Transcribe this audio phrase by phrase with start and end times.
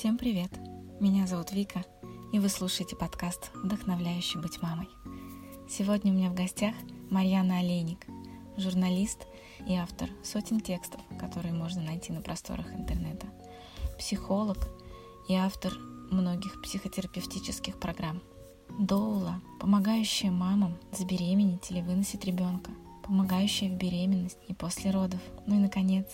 [0.00, 0.50] Всем привет!
[0.98, 1.84] Меня зовут Вика,
[2.32, 4.88] и вы слушаете подкаст «Вдохновляющий быть мамой».
[5.68, 6.74] Сегодня у меня в гостях
[7.10, 8.06] Марьяна Олейник,
[8.56, 9.26] журналист
[9.68, 13.26] и автор сотен текстов, которые можно найти на просторах интернета,
[13.98, 14.56] психолог
[15.28, 15.74] и автор
[16.10, 18.22] многих психотерапевтических программ.
[18.78, 22.70] Доула, помогающая мамам забеременеть или выносить ребенка,
[23.02, 25.20] помогающая в беременность и после родов.
[25.46, 26.06] Ну и, наконец,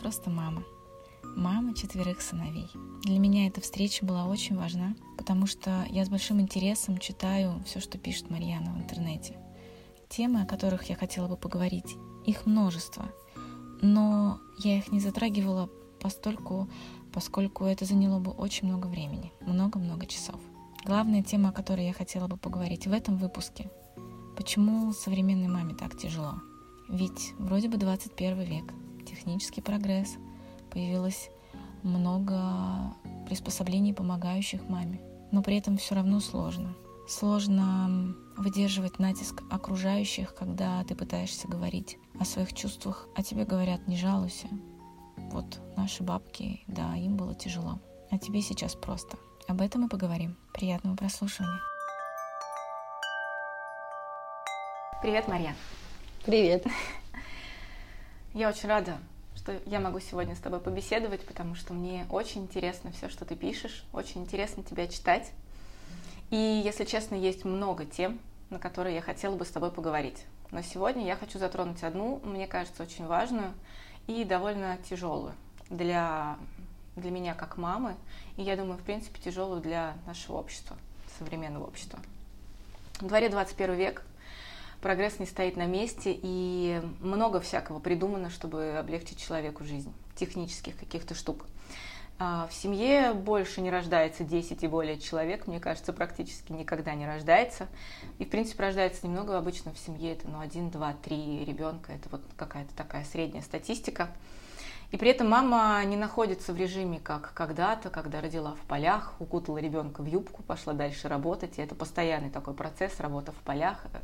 [0.00, 0.64] просто мама–
[1.36, 2.70] мама четверых сыновей.
[3.02, 7.80] Для меня эта встреча была очень важна, потому что я с большим интересом читаю все,
[7.80, 9.36] что пишет Марьяна в интернете.
[10.08, 13.10] Темы, о которых я хотела бы поговорить, их множество,
[13.82, 15.68] но я их не затрагивала
[16.00, 16.68] постольку,
[17.12, 20.40] поскольку это заняло бы очень много времени, много-много часов.
[20.84, 23.70] Главная тема, о которой я хотела бы поговорить в этом выпуске—
[24.36, 26.34] почему современной маме так тяжело?
[26.88, 28.64] Ведь вроде бы 21 век,
[29.06, 30.16] технический прогресс,
[30.74, 31.30] появилось
[31.84, 32.94] много
[33.26, 35.00] приспособлений, помогающих маме.
[35.30, 36.74] Но при этом все равно сложно.
[37.08, 43.96] Сложно выдерживать натиск окружающих, когда ты пытаешься говорить о своих чувствах, а тебе говорят «не
[43.96, 44.48] жалуйся».
[45.16, 47.78] Вот наши бабки, да, им было тяжело.
[48.10, 49.16] А тебе сейчас просто.
[49.46, 50.36] Об этом мы поговорим.
[50.52, 51.60] Приятного прослушивания.
[55.02, 55.54] Привет, Марья.
[56.24, 56.66] Привет.
[58.32, 58.98] Я очень рада,
[59.44, 63.36] что я могу сегодня с тобой побеседовать, потому что мне очень интересно все, что ты
[63.36, 65.32] пишешь, очень интересно тебя читать.
[66.30, 70.24] И, если честно, есть много тем, на которые я хотела бы с тобой поговорить.
[70.50, 73.52] Но сегодня я хочу затронуть одну, мне кажется, очень важную
[74.06, 75.34] и довольно тяжелую
[75.68, 76.38] для,
[76.96, 77.96] для меня как мамы,
[78.38, 80.78] и я думаю, в принципе, тяжелую для нашего общества,
[81.18, 81.98] современного общества.
[82.98, 84.06] В дворе 21 век
[84.84, 91.14] прогресс не стоит на месте, и много всякого придумано, чтобы облегчить человеку жизнь, технических каких-то
[91.14, 91.46] штук.
[92.18, 97.06] А, в семье больше не рождается 10 и более человек, мне кажется, практически никогда не
[97.06, 97.66] рождается.
[98.18, 102.10] И, в принципе, рождается немного, обычно в семье это ну, 1, 2, 3 ребенка, это
[102.10, 104.10] вот какая-то такая средняя статистика.
[104.94, 109.58] И при этом мама не находится в режиме, как когда-то, когда родила в полях, укутала
[109.58, 111.58] ребенка в юбку, пошла дальше работать.
[111.58, 113.98] И это постоянный такой процесс, работа в полях, э,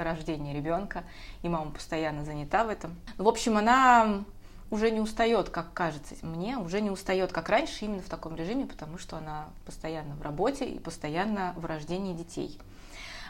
[0.00, 1.02] рождение ребенка.
[1.42, 2.94] И мама постоянно занята в этом.
[3.18, 4.22] В общем, она
[4.70, 8.66] уже не устает, как кажется мне, уже не устает, как раньше, именно в таком режиме,
[8.66, 12.56] потому что она постоянно в работе и постоянно в рождении детей.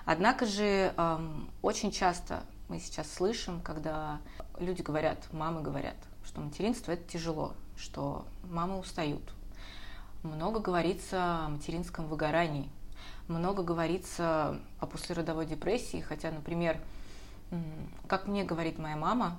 [0.04, 4.18] Однако же эм, очень часто мы сейчас слышим, когда
[4.58, 5.96] люди говорят, мамы говорят,
[6.36, 9.22] что материнство это тяжело, что мамы устают.
[10.22, 12.68] Много говорится о материнском выгорании,
[13.26, 16.78] много говорится о послеродовой депрессии, хотя, например,
[18.06, 19.38] как мне говорит моя мама,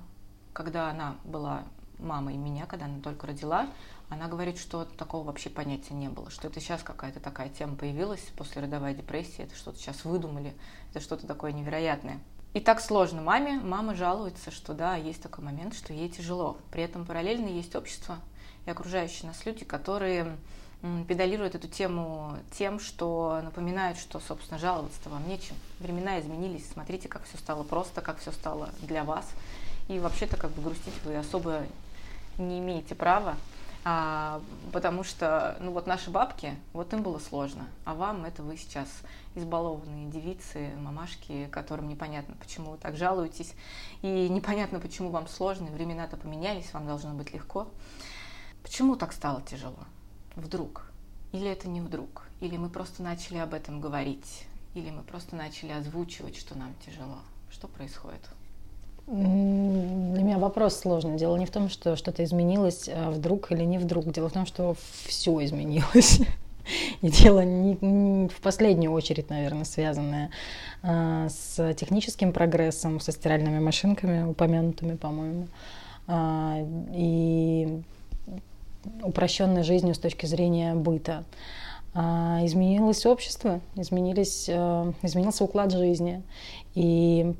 [0.52, 1.62] когда она была
[2.00, 3.68] мамой меня, когда она только родила,
[4.08, 8.22] она говорит, что такого вообще понятия не было, что это сейчас какая-то такая тема появилась,
[8.36, 10.52] послеродовая депрессия, это что-то сейчас выдумали,
[10.90, 12.18] это что-то такое невероятное.
[12.54, 13.60] И так сложно маме.
[13.60, 16.56] Мама жалуется, что да, есть такой момент, что ей тяжело.
[16.70, 18.18] При этом параллельно есть общество
[18.66, 20.36] и окружающие нас люди, которые
[21.08, 25.56] педалируют эту тему тем, что напоминают, что, собственно, жаловаться-то вам нечем.
[25.80, 29.26] Времена изменились, смотрите, как все стало просто, как все стало для вас.
[29.88, 31.64] И вообще-то как бы грустить вы особо
[32.38, 33.36] не имеете права,
[33.90, 38.58] а, потому что, ну вот наши бабки, вот им было сложно, а вам это вы
[38.58, 38.86] сейчас
[39.34, 43.54] избалованные девицы, мамашки, которым непонятно, почему вы так жалуетесь,
[44.02, 47.66] и непонятно, почему вам сложно, времена-то поменялись, вам должно быть легко.
[48.62, 49.78] Почему так стало тяжело?
[50.36, 50.90] Вдруг?
[51.32, 52.26] Или это не вдруг?
[52.40, 54.44] Или мы просто начали об этом говорить?
[54.74, 57.20] Или мы просто начали озвучивать, что нам тяжело?
[57.50, 58.20] Что происходит?
[59.08, 61.16] Для меня вопрос сложный.
[61.16, 64.12] Дело не в том, что что-то изменилось а вдруг или не вдруг.
[64.12, 64.76] Дело в том, что
[65.06, 66.20] все изменилось.
[67.00, 70.30] И дело не, не в последнюю очередь, наверное, связанное
[70.82, 75.48] а, с техническим прогрессом, со стиральными машинками, упомянутыми, по-моему,
[76.06, 76.58] а,
[76.92, 77.80] и
[79.02, 81.24] упрощенной жизнью с точки зрения быта.
[81.94, 86.22] А, изменилось общество, изменились, а, изменился уклад жизни.
[86.74, 87.34] И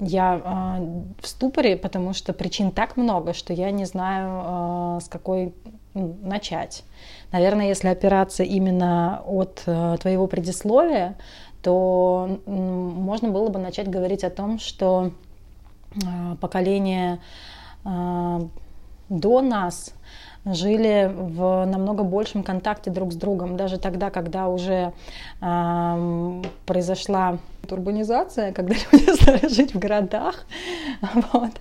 [0.00, 5.08] я э, в ступоре, потому что причин так много, что я не знаю, э, с
[5.08, 5.54] какой
[5.94, 6.84] ну, начать.
[7.32, 11.16] Наверное, если опираться именно от э, твоего предисловия,
[11.62, 15.12] то э, можно было бы начать говорить о том, что
[15.94, 17.20] э, поколение
[17.84, 18.40] э,
[19.08, 19.94] до нас
[20.44, 24.92] жили в намного большем контакте друг с другом, даже тогда, когда уже
[25.40, 27.38] э, произошла
[27.70, 30.46] урбанизация, когда люди стали жить в городах,
[31.32, 31.52] вот,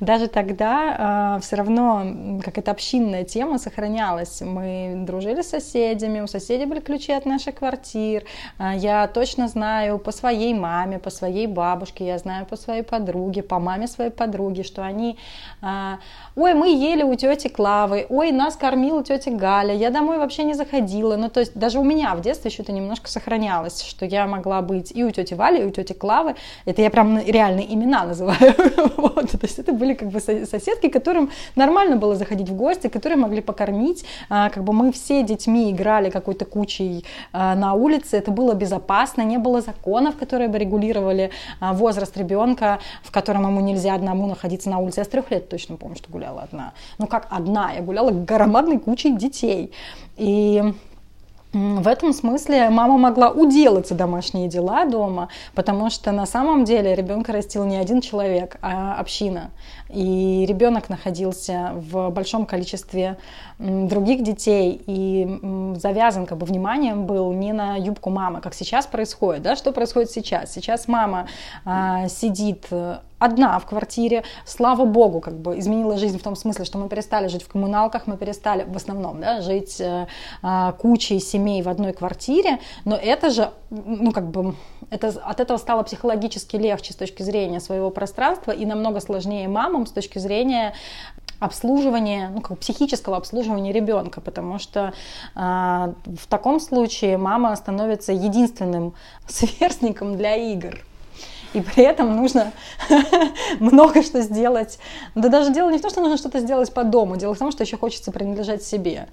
[0.00, 4.40] даже тогда э, все равно какая-то общинная тема сохранялась.
[4.40, 8.24] Мы дружили с соседями, у соседей были ключи от наших квартир.
[8.58, 13.42] Э, я точно знаю по своей маме, по своей бабушке, я знаю по своей подруге,
[13.42, 15.18] по маме своей подруги, что они,
[15.62, 15.96] э,
[16.36, 20.54] ой, мы ели у тети Клавы, ой, нас кормила тетя Галя, я домой вообще не
[20.54, 21.16] заходила.
[21.16, 24.62] Ну, то есть даже у меня в детстве еще это немножко сохранялось, что я могла
[24.62, 26.36] быть и у тети Вали, и у тети Клавы.
[26.66, 28.38] Это я прям реальные имена называю.
[28.96, 33.18] вот, то есть это были как бы соседки, которым нормально было заходить в гости, которые
[33.18, 34.04] могли покормить.
[34.28, 39.22] А, как бы мы все детьми играли какой-то кучей а, на улице, это было безопасно,
[39.22, 41.30] не было законов, которые бы регулировали
[41.60, 45.00] а, возраст ребенка, в котором ему нельзя одному находиться на улице.
[45.00, 46.72] Я с трех лет точно помню, что гуляла одна.
[46.98, 49.72] Ну как одна, я гуляла громадной кучей детей.
[50.16, 50.62] И
[51.52, 57.32] в этом смысле мама могла уделаться домашние дела дома, потому что на самом деле ребенка
[57.32, 59.50] растил не один человек, а община.
[59.90, 63.18] И ребенок находился в большом количестве
[63.58, 69.42] других детей и завязан как бы вниманием был не на юбку мамы, как сейчас происходит.
[69.42, 69.54] Да?
[69.54, 70.52] Что происходит сейчас?
[70.52, 71.28] Сейчас мама
[71.64, 72.66] а, сидит
[73.22, 77.28] одна в квартире, слава богу, как бы изменила жизнь в том смысле, что мы перестали
[77.28, 80.06] жить в коммуналках, мы перестали в основном да, жить э,
[80.42, 84.54] а, кучей семей в одной квартире, но это же, ну как бы,
[84.90, 89.86] это, от этого стало психологически легче с точки зрения своего пространства и намного сложнее мамам
[89.86, 90.74] с точки зрения
[91.38, 94.92] обслуживания, ну, как психического обслуживания ребенка, потому что
[95.34, 98.94] э, в таком случае мама становится единственным
[99.28, 100.80] сверстником для игр
[101.52, 102.52] и при этом нужно
[103.60, 104.78] много что сделать.
[105.14, 107.52] Да даже дело не в том, что нужно что-то сделать по дому, дело в том,
[107.52, 109.08] что еще хочется принадлежать себе.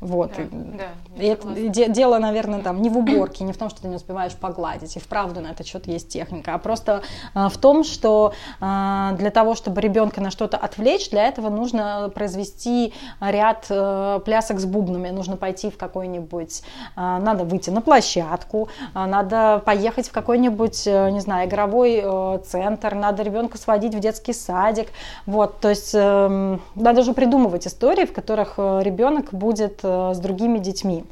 [0.00, 0.32] Вот.
[0.34, 1.46] Да, да, и это
[1.88, 4.98] дело, наверное, там не в уборке, не в том, что ты не успеваешь погладить, и
[4.98, 7.02] вправду на этот счет есть техника, а просто
[7.34, 12.10] а, в том, что а, для того, чтобы ребенка на что-то отвлечь, для этого нужно
[12.14, 16.62] произвести ряд а, плясок с бубнами, нужно пойти в какой-нибудь,
[16.96, 22.38] а, надо выйти на площадку, а, надо поехать в какой-нибудь, а, не знаю, игровой а,
[22.38, 24.88] центр, надо ребенка сводить в детский садик,
[25.26, 30.58] вот, то есть а, надо же придумывать истории, в которых ребенок будет Э, с другими
[30.58, 31.04] детьми.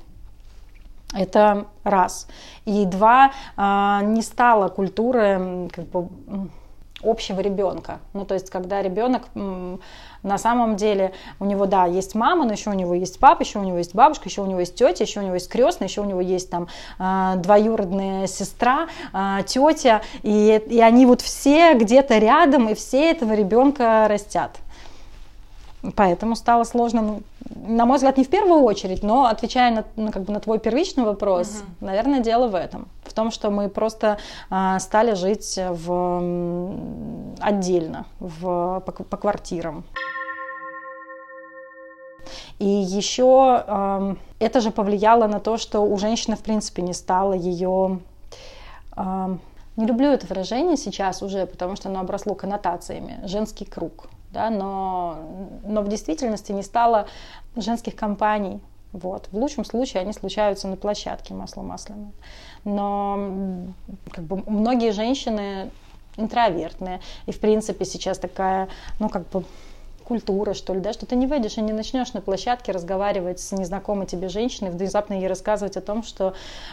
[1.14, 2.28] Это раз.
[2.66, 6.08] И два, а, не стало культуры как бы,
[7.02, 8.00] общего ребенка.
[8.12, 9.28] Ну, то есть, когда ребенок
[10.22, 13.60] на самом деле у него, да, есть мама, но еще у него есть папа, еще
[13.60, 16.00] у него есть бабушка, еще у него есть тетя, еще у него есть крестная, еще
[16.00, 16.66] у него есть там
[16.98, 23.32] а, двоюродная сестра, а, тетя, и, и они вот все где-то рядом, и все этого
[23.32, 24.58] ребенка растят.
[25.94, 27.22] Поэтому стало сложно, ну,
[27.66, 30.58] на мой взгляд, не в первую очередь, но отвечая на, ну, как бы на твой
[30.58, 31.86] первичный вопрос, угу.
[31.86, 32.88] наверное, дело в этом.
[33.04, 34.18] В том, что мы просто
[34.50, 36.72] а, стали жить в,
[37.40, 39.84] отдельно, в, по, по квартирам.
[42.58, 47.32] И еще э, это же повлияло на то, что у женщины, в принципе, не стало
[47.32, 48.00] ее...
[48.96, 49.36] Э,
[49.76, 53.20] не люблю это выражение сейчас уже, потому что оно обросло коннотациями.
[53.24, 55.18] Женский круг да, но,
[55.64, 57.06] но в действительности не стало
[57.56, 58.60] женских компаний.
[58.92, 59.28] Вот.
[59.30, 62.12] В лучшем случае они случаются на площадке масло масляное.
[62.64, 63.30] Но
[64.10, 65.70] как бы, многие женщины
[66.16, 67.00] интровертные.
[67.26, 68.68] И, в принципе, сейчас такая,
[68.98, 69.44] ну, как бы
[70.04, 73.52] культура, что ли, да, что ты не выйдешь и не начнешь на площадке разговаривать с
[73.52, 76.32] незнакомой тебе женщиной, внезапно ей рассказывать о том, что,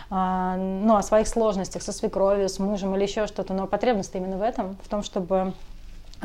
[0.10, 4.38] э, ну, о своих сложностях со свекровью, с мужем или еще что-то, но потребность именно
[4.38, 5.54] в этом, в том, чтобы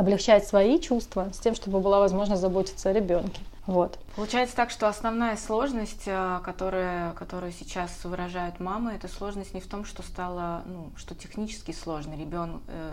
[0.00, 3.40] облегчать свои чувства с тем, чтобы была возможность заботиться о ребенке.
[3.66, 3.98] Вот.
[4.16, 9.66] Получается так, что основная сложность, э, которая, которую сейчас выражают мамы, это сложность не в
[9.66, 12.92] том, что стало, ну, что технически сложно ребен, э,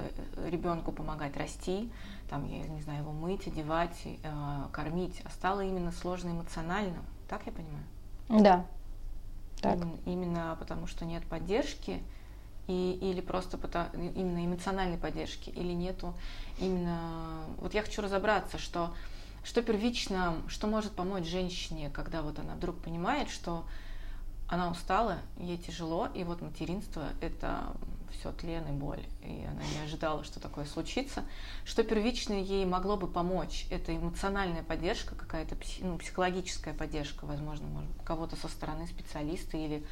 [0.52, 1.90] ребенку помогать расти,
[2.30, 4.30] там, я не знаю, его мыть, одевать, э,
[4.74, 7.00] кормить, а стало именно сложно эмоционально.
[7.30, 8.44] Так я понимаю?
[8.44, 8.66] Да.
[9.62, 9.78] Так.
[9.78, 12.04] Именно, именно потому, что нет поддержки,
[12.68, 16.14] и, или просто потому, именно эмоциональной поддержки, или нету
[16.60, 17.46] именно...
[17.58, 18.94] Вот я хочу разобраться, что,
[19.44, 23.66] что первично, что может помочь женщине, когда вот она вдруг понимает, что
[24.48, 27.76] она устала, ей тяжело, и вот материнство– это
[28.12, 31.24] все тлен и боль, и она не ожидала, что такое случится.
[31.66, 33.68] Что первично ей могло бы помочь?
[33.70, 39.84] Это эмоциональная поддержка, какая-то ну, психологическая поддержка, возможно, может, кого-то со стороны специалиста или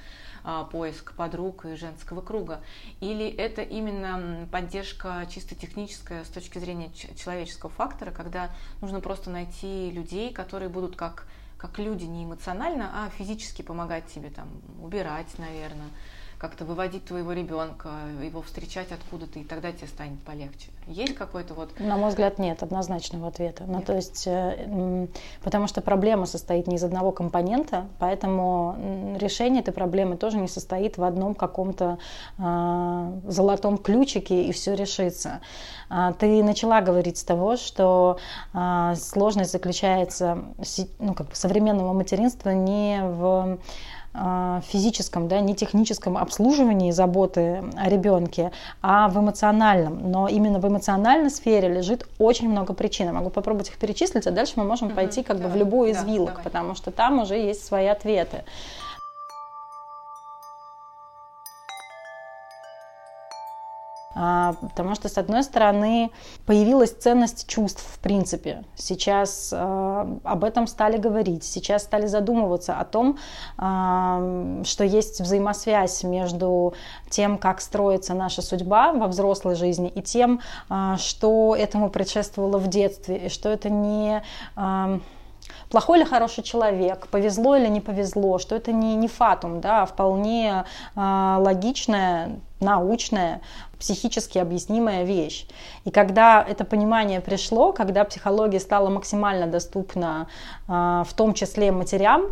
[0.43, 2.61] а, поиск подруг и женского круга?
[2.99, 9.91] Или это именно поддержка чисто техническая с точки зрения человеческого фактора, когда нужно просто найти
[9.91, 14.49] людей, которые будут как как люди не эмоционально, а физически помогать тебе там
[14.81, 15.89] убирать, наверное,
[16.37, 17.89] как-то выводить твоего ребенка,
[18.23, 20.67] его встречать откуда-то, и тогда тебе станет полегче?
[20.87, 21.79] Есть какой-то вот...
[21.79, 23.63] На мой взгляд, нет однозначного ответа.
[23.67, 25.07] Ну, то есть, э,
[25.43, 30.97] потому что проблема состоит не из одного компонента, поэтому решение этой проблемы тоже не состоит
[30.97, 31.97] в одном каком-то
[32.37, 35.41] э, золотом ключике, и все решится.
[35.89, 38.17] А, ты начала говорить с того, что
[38.53, 40.43] э, сложность заключается
[40.99, 43.59] ну, как бы современного материнства не в
[44.67, 50.09] физическом, да, не техническом обслуживании заботы о ребенке, а в эмоциональном.
[50.09, 53.07] Но именно в эмоциональной сфере лежит очень много причин.
[53.07, 55.59] Я могу попробовать их перечислить, а дальше мы можем угу, пойти как давай, бы в
[55.59, 56.43] любую из вилок, давай.
[56.43, 58.43] потому что там уже есть свои ответы.
[64.15, 66.09] Потому что, с одной стороны,
[66.45, 68.63] появилась ценность чувств в принципе.
[68.75, 73.17] Сейчас а, об этом стали говорить, сейчас стали задумываться о том,
[73.57, 76.73] а, что есть взаимосвязь между
[77.09, 80.39] тем, как строится наша судьба во взрослой жизни, и тем,
[80.97, 84.23] что этому предшествовало в детстве, и что это не
[85.69, 89.85] плохой или хороший человек, повезло или не повезло, что это не, не фатум, да, а
[89.85, 93.41] вполне э, логичная, научная,
[93.79, 95.47] психически объяснимая вещь.
[95.83, 100.27] И когда это понимание пришло, когда психология стала максимально доступна,
[100.67, 100.71] э,
[101.07, 102.23] в том числе матерям,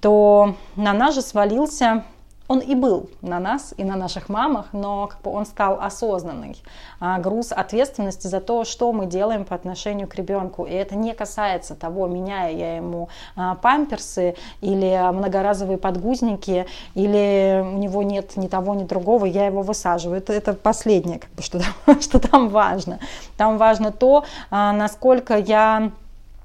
[0.00, 2.04] то на нас же свалился
[2.50, 6.60] он и был на нас и на наших мамах, но как бы он стал осознанный.
[6.98, 10.64] А, груз ответственности за то, что мы делаем по отношению к ребенку.
[10.64, 16.66] И это не касается того, меняя я ему а, памперсы или многоразовые подгузники,
[16.96, 20.18] или у него нет ни того, ни другого, я его высаживаю.
[20.18, 22.98] Это, это последнее, как бы, что, там, что там важно.
[23.36, 25.92] Там важно то, а, насколько я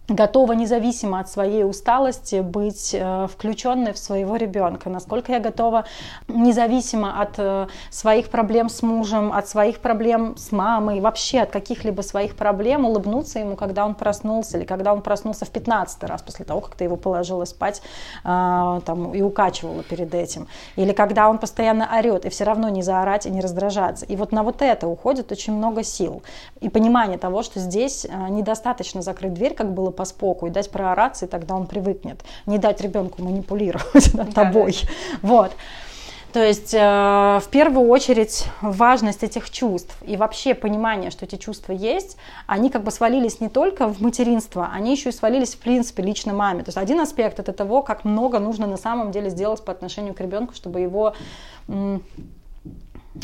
[0.07, 5.85] готова независимо от своей усталости быть э, включенной в своего ребенка, насколько я готова
[6.27, 12.01] независимо от э, своих проблем с мужем, от своих проблем с мамой, вообще от каких-либо
[12.01, 16.45] своих проблем улыбнуться ему, когда он проснулся, или когда он проснулся в 15 раз после
[16.45, 17.81] того, как ты его положила спать
[18.23, 22.83] э, там, и укачивала перед этим, или когда он постоянно орет, и все равно не
[22.83, 24.05] заорать и не раздражаться.
[24.05, 26.21] И вот на вот это уходит очень много сил.
[26.61, 31.25] И понимание того, что здесь недостаточно закрыть дверь, как было по споку и дать проораться,
[31.25, 32.23] и тогда он привыкнет.
[32.45, 34.75] Не дать ребенку манипулировать над тобой.
[35.21, 35.51] Вот.
[36.35, 36.77] То есть э,
[37.41, 42.83] в первую очередь важность этих чувств и вообще понимание, что эти чувства есть, они как
[42.83, 46.63] бы свалились не только в материнство, они еще и свалились в принципе лично маме.
[46.63, 50.13] То есть один аспект это того, как много нужно на самом деле сделать по отношению
[50.13, 51.13] к ребенку, чтобы его
[51.69, 52.03] м,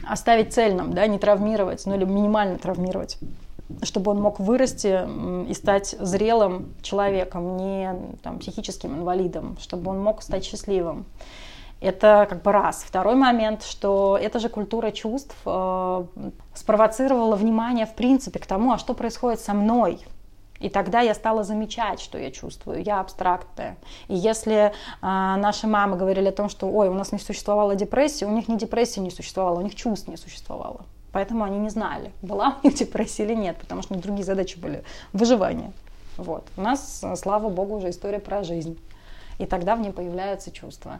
[0.07, 3.17] оставить цельным, да, не травмировать, ну или минимально травмировать
[3.83, 5.07] чтобы он мог вырасти
[5.49, 11.05] и стать зрелым человеком, не там, психическим инвалидом, чтобы он мог стать счастливым.
[11.81, 12.83] Это как бы раз.
[12.87, 16.05] Второй момент, что эта же культура чувств э,
[16.53, 19.99] спровоцировала внимание в принципе к тому, а что происходит со мной.
[20.59, 22.83] И тогда я стала замечать, что я чувствую.
[22.83, 23.77] Я абстрактная.
[24.07, 28.25] И если э, наши мамы говорили о том, что ой, у нас не существовало депрессии,
[28.25, 30.81] у них не депрессии не существовало, у них чувств не существовало.
[31.11, 34.25] Поэтому они не знали, была у них депрессия или нет, потому что у них другие
[34.25, 34.83] задачи были.
[35.13, 35.71] Выживание.
[36.17, 36.47] Вот.
[36.57, 38.79] У нас, слава богу, уже история про жизнь.
[39.39, 40.99] И тогда в ней появляются чувства.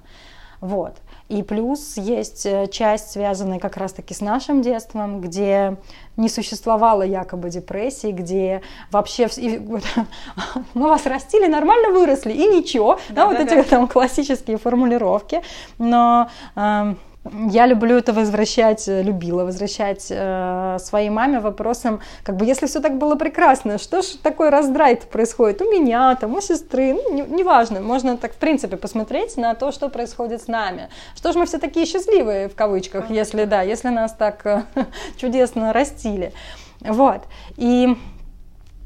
[0.62, 0.94] Вот.
[1.28, 5.78] И плюс есть э, часть, связанная как раз-таки с нашим детством, где
[6.18, 9.28] не существовало якобы депрессии, где вообще
[10.76, 13.00] мы вас растили, нормально выросли, и ничего.
[13.10, 13.64] Да, да, вот да, эти да.
[13.64, 15.42] там классические формулировки.
[15.80, 22.46] Но э, я люблю это возвращать, э, любила возвращать э, своей маме вопросом, как бы,
[22.46, 26.94] если все так было прекрасно, что ж такой раздрай происходит у меня, там, у сестры,
[26.94, 30.90] ну, не, неважно, можно так, в принципе, посмотреть на то, что происходит с нами.
[31.16, 34.64] Что ж мы все такие счастливые, в кавычках, если, да, если нас так э,
[35.18, 36.34] чудесно растили.
[36.82, 37.22] Вот,
[37.56, 37.96] и,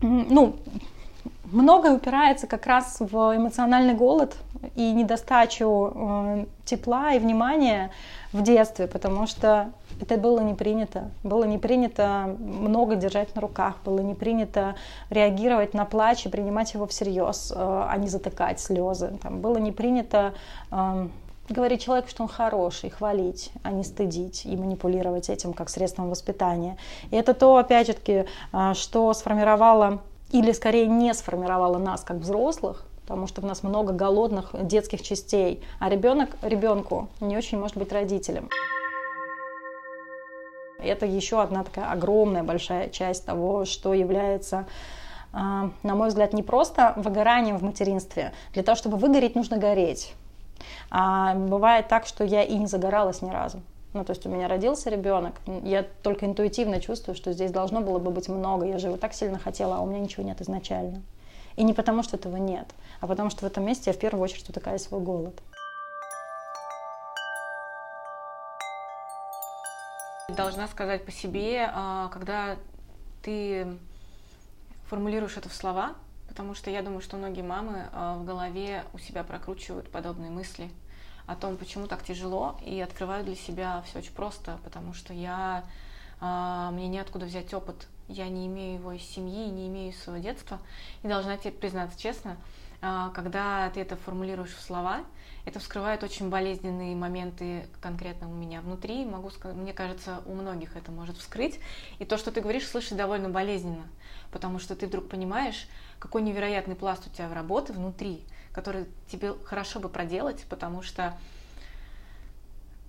[0.02, 0.58] ну,
[1.52, 4.36] многое упирается как раз в эмоциональный голод
[4.76, 7.92] и недостачу э, тепла и внимания
[8.32, 9.72] в детстве, потому что
[10.02, 11.12] это было не принято.
[11.24, 14.76] Было не принято много держать на руках, было не принято
[15.10, 19.18] реагировать на плач и принимать его всерьез, э, а не затыкать слезы.
[19.22, 20.34] Там было не принято
[20.72, 21.08] э,
[21.50, 26.78] говорить человеку, что он хороший, хвалить, а не стыдить и манипулировать этим как средством воспитания.
[27.12, 30.02] И это то, опять же, э, что сформировало
[30.32, 35.64] или скорее не сформировало нас как взрослых, потому что в нас много голодных детских частей,
[35.80, 38.50] а ребенок ребенку не очень может быть родителем.
[40.80, 44.66] Это еще одна такая огромная большая часть того, что является
[45.38, 48.32] а, на мой взгляд, не просто выгоранием в материнстве.
[48.54, 50.14] Для того, чтобы выгореть, нужно гореть.
[50.90, 53.62] А бывает так, что я и не загоралась ни разу.
[53.96, 57.98] Ну, то есть у меня родился ребенок, я только интуитивно чувствую, что здесь должно было
[57.98, 61.02] бы быть много, я же его так сильно хотела, а у меня ничего нет изначально.
[61.56, 62.68] И не потому, что этого нет,
[63.00, 65.42] а потому что в этом месте я в первую очередь утыкаю свой голод.
[70.28, 72.58] Должна сказать по себе, а, когда
[73.24, 73.66] ты
[74.90, 75.94] формулируешь это в слова,
[76.28, 80.70] потому что я думаю, что многие мамы а, в голове у себя прокручивают подобные мысли
[81.28, 85.64] о том, почему так тяжело, и открывают для себя все очень просто, потому что я
[86.20, 90.22] а, мне неоткуда взять опыт, я не имею его из семьи, не имею из своего
[90.22, 90.60] детства,
[91.04, 92.38] и должна тебе признаться честно,
[92.82, 95.04] а, когда ты это формулируешь в слова,
[95.46, 99.06] это вскрывает очень болезненные моменты конкретно у меня внутри.
[99.06, 101.60] Могу сказать, мне кажется, у многих это может вскрыть.
[102.00, 103.86] И то, что ты говоришь, слышать довольно болезненно,
[104.32, 105.68] потому что ты вдруг понимаешь,
[106.00, 108.24] какой невероятный пласт у тебя в работы внутри,
[108.56, 111.18] который тебе хорошо бы проделать, потому что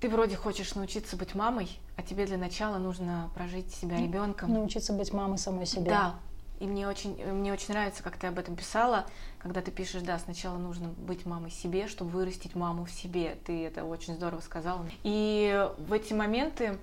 [0.00, 4.52] ты вроде хочешь научиться быть мамой, а тебе для начала нужно прожить себя ребенком.
[4.52, 5.90] Научиться быть мамой самой себе.
[5.90, 6.14] Да,
[6.60, 9.06] и мне очень, мне очень нравится, как ты об этом писала,
[9.40, 13.36] когда ты пишешь, да, сначала нужно быть мамой себе, чтобы вырастить маму в себе.
[13.44, 14.86] Ты это очень здорово сказала.
[15.02, 16.78] И в эти моменты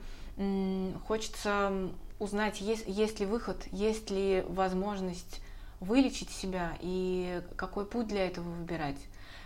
[1.07, 5.39] хочется узнать, есть, есть ли выход, есть ли возможность
[5.83, 8.97] вылечить себя и какой путь для этого выбирать.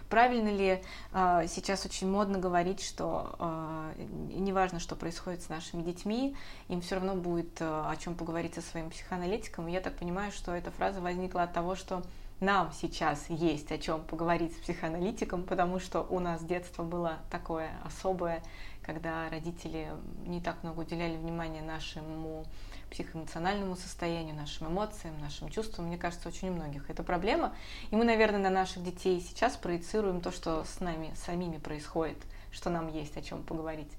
[0.09, 6.35] Правильно ли э, сейчас очень модно говорить, что э, неважно, что происходит с нашими детьми,
[6.69, 9.67] им все равно будет э, о чем поговорить со своим психоаналитиком.
[9.67, 12.03] И я так понимаю, что эта фраза возникла от того, что
[12.39, 17.71] нам сейчас есть о чем поговорить с психоаналитиком, потому что у нас детство было такое
[17.83, 18.43] особое,
[18.83, 19.89] когда родители
[20.25, 22.45] не так много уделяли внимания нашему
[22.91, 25.87] психоэмоциональному состоянию, нашим эмоциям, нашим чувствам.
[25.87, 27.53] Мне кажется, очень у многих это проблема.
[27.91, 32.17] И мы, наверное, на наших детей сейчас проецируем то, что с нами самими происходит,
[32.51, 33.91] что нам есть о чем поговорить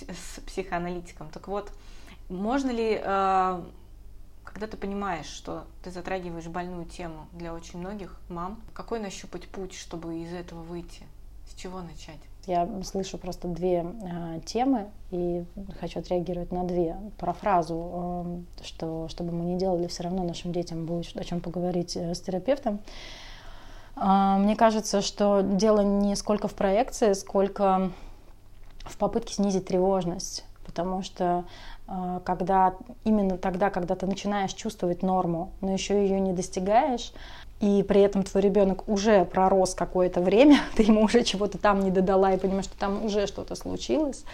[0.00, 1.28] с психоаналитиком.
[1.30, 1.72] Так вот,
[2.28, 3.64] можно ли, э,
[4.44, 9.74] когда ты понимаешь, что ты затрагиваешь больную тему для очень многих мам, какой нащупать путь,
[9.74, 11.04] чтобы из этого выйти?
[11.48, 12.20] С чего начать?
[12.46, 15.44] Я слышу просто две э, темы и
[15.78, 16.96] хочу отреагировать на две.
[17.16, 21.40] Про фразу, э, что чтобы мы не делали, все равно нашим детям будет о чем
[21.40, 22.80] поговорить э, с терапевтом.
[23.96, 27.92] Э, мне кажется, что дело не сколько в проекции, сколько
[28.78, 30.44] в попытке снизить тревожность.
[30.64, 31.44] Потому что
[31.86, 32.74] э, когда
[33.04, 37.12] именно тогда, когда ты начинаешь чувствовать норму, но еще ее не достигаешь,
[37.62, 41.90] и при этом твой ребенок уже пророс какое-то время, ты ему уже чего-то там не
[41.90, 44.24] додала и понимаешь, что там уже что-то случилось,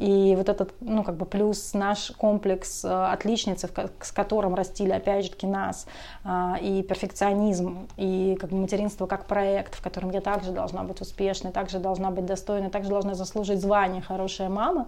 [0.00, 3.68] и вот этот, ну, как бы плюс наш комплекс э, отличницы,
[4.00, 5.86] с которым растили, опять же таки, нас,
[6.24, 11.02] а, и перфекционизм, и как бы материнство как проект, в котором я также должна быть
[11.02, 14.86] успешной, также должна быть достойной, также должна заслужить звание хорошая мама,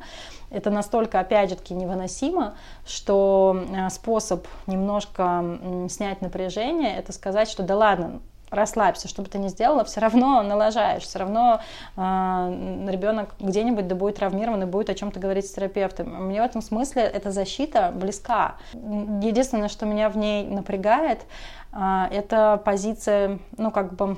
[0.49, 2.55] это настолько, опять же таки, невыносимо,
[2.87, 5.59] что э, способ немножко
[5.91, 10.43] снять напряжение, это сказать, что да ладно, расслабься, что бы ты ни сделала, все равно
[10.43, 11.61] налажаешь, все равно
[11.97, 12.01] э,
[12.89, 16.27] ребенок где-нибудь да будет травмирован и будет о чем-то говорить с терапевтом.
[16.27, 18.57] Мне в этом смысле эта защита близка.
[18.73, 21.21] Единственное, что меня в ней напрягает,
[21.73, 24.17] э, это позиция, ну, как бы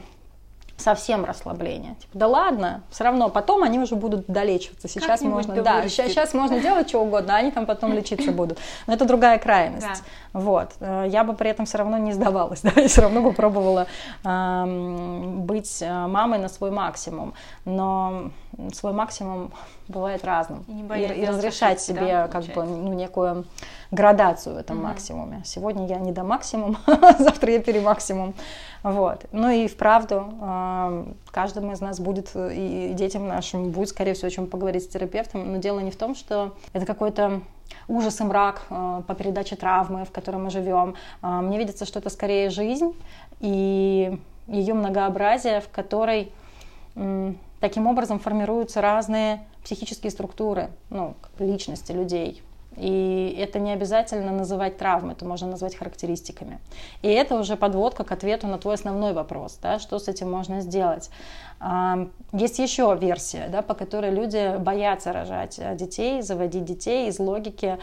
[0.76, 1.94] совсем расслабление.
[1.96, 4.88] Типа, да ладно, все равно потом они уже будут долечиваться.
[4.88, 8.58] Сейчас можно, да, сейчас, сейчас можно делать что угодно, а они там потом лечиться будут.
[8.86, 9.86] Но это другая крайность.
[9.86, 10.40] Да.
[10.40, 10.72] Вот.
[10.80, 13.86] Э, я бы при этом все равно не сдавалась, да, и все равно бы пробовала
[14.24, 14.64] э,
[15.38, 17.34] быть мамой на свой максимум.
[17.64, 18.30] Но
[18.72, 19.52] свой максимум
[19.88, 20.64] бывает разным.
[20.68, 23.44] И, не бояться, и, и разрешать себе да, как бы ну, некую
[23.90, 24.88] градацию в этом угу.
[24.88, 25.42] максимуме.
[25.44, 26.76] Сегодня я не до максимум,
[27.18, 28.34] завтра я перемаксимум.
[28.84, 29.24] Вот.
[29.32, 34.30] Ну и вправду а, каждому из нас будет, и детям нашим будет, скорее всего, о
[34.30, 35.50] чем поговорить с терапевтом.
[35.52, 37.40] Но дело не в том, что это какой-то
[37.88, 40.96] ужас и мрак а, по передаче травмы, в которой мы живем.
[41.22, 42.94] А, мне видится, что это скорее жизнь
[43.40, 46.30] и ее многообразие, в которой
[47.60, 52.42] таким образом формируются разные психические структуры, ну, личности людей.
[52.76, 56.58] И это не обязательно называть травмой, это можно назвать характеристиками.
[57.02, 60.60] И это уже подводка к ответу на твой основной вопрос, да, что с этим можно
[60.60, 61.10] сделать.
[62.32, 67.78] Есть еще версия, да, по которой люди боятся рожать детей, заводить детей из логики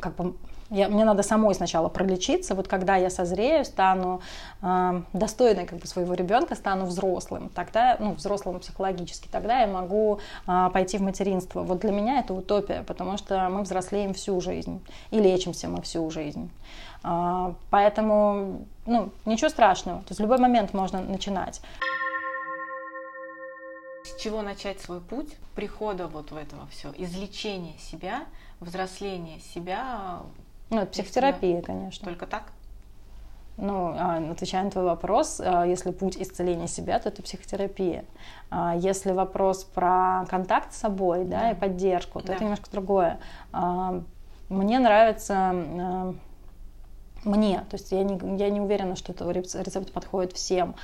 [0.00, 0.34] как бы
[0.70, 4.20] я, мне надо самой сначала пролечиться, вот когда я созрею, стану
[4.62, 10.18] э, достойной как бы своего ребенка, стану взрослым, тогда, ну, взрослым психологически, тогда я могу
[10.46, 11.62] э, пойти в материнство.
[11.62, 16.10] Вот для меня это утопия, потому что мы взрослеем всю жизнь и лечимся мы всю
[16.10, 16.50] жизнь.
[17.04, 21.60] Э, поэтому, ну, ничего страшного, то есть в любой момент можно начинать.
[24.04, 28.24] с чего начать свой путь прихода вот в этого все, излечение себя,
[28.60, 30.20] взросление себя.
[30.70, 32.04] Ну, это психотерапия, конечно.
[32.06, 32.52] Только так?
[33.58, 38.04] Ну, а, отвечая на твой вопрос, а, если путь исцеления себя, то это психотерапия.
[38.50, 41.50] А, если вопрос про контакт с собой, да, да.
[41.52, 42.34] и поддержку, то да.
[42.34, 43.18] это немножко другое.
[44.48, 46.14] Мне нравится
[47.24, 50.76] мне, то есть я не, я не уверена, что это рецепт подходит всем.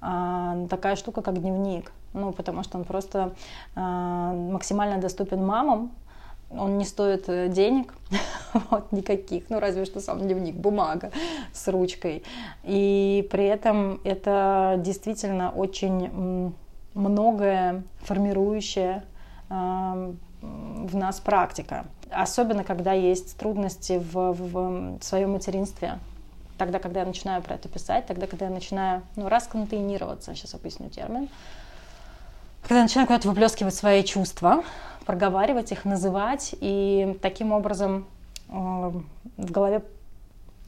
[0.00, 3.34] такая штука, как дневник, ну, потому что он просто
[3.66, 5.90] максимально доступен мамам,
[6.50, 7.94] он не стоит э, денег,
[8.70, 11.10] вот, никаких, ну разве что сам дневник, бумага
[11.52, 12.24] с ручкой.
[12.64, 16.52] И при этом это действительно очень
[16.94, 19.04] многое формирующее
[19.48, 21.86] э, в нас практика.
[22.10, 25.98] Особенно, когда есть трудности в, в, в своем материнстве.
[26.58, 30.90] Тогда, когда я начинаю про это писать, тогда, когда я начинаю, ну, расконтейнироваться, сейчас объясню
[30.90, 31.28] термин,
[32.62, 34.62] когда я начинаю куда-то выплескивать свои чувства,
[35.10, 38.06] проговаривать их, называть, и таким образом
[38.48, 39.82] э, в голове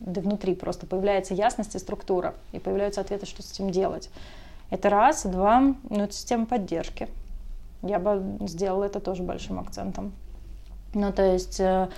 [0.00, 4.10] да внутри просто появляется ясность и структура, и появляются ответы, что с этим делать.
[4.70, 5.24] Это раз.
[5.24, 7.08] Два, ну, это система поддержки.
[7.82, 10.10] Я бы сделала это тоже большим акцентом.
[10.92, 11.88] Ну, то есть э,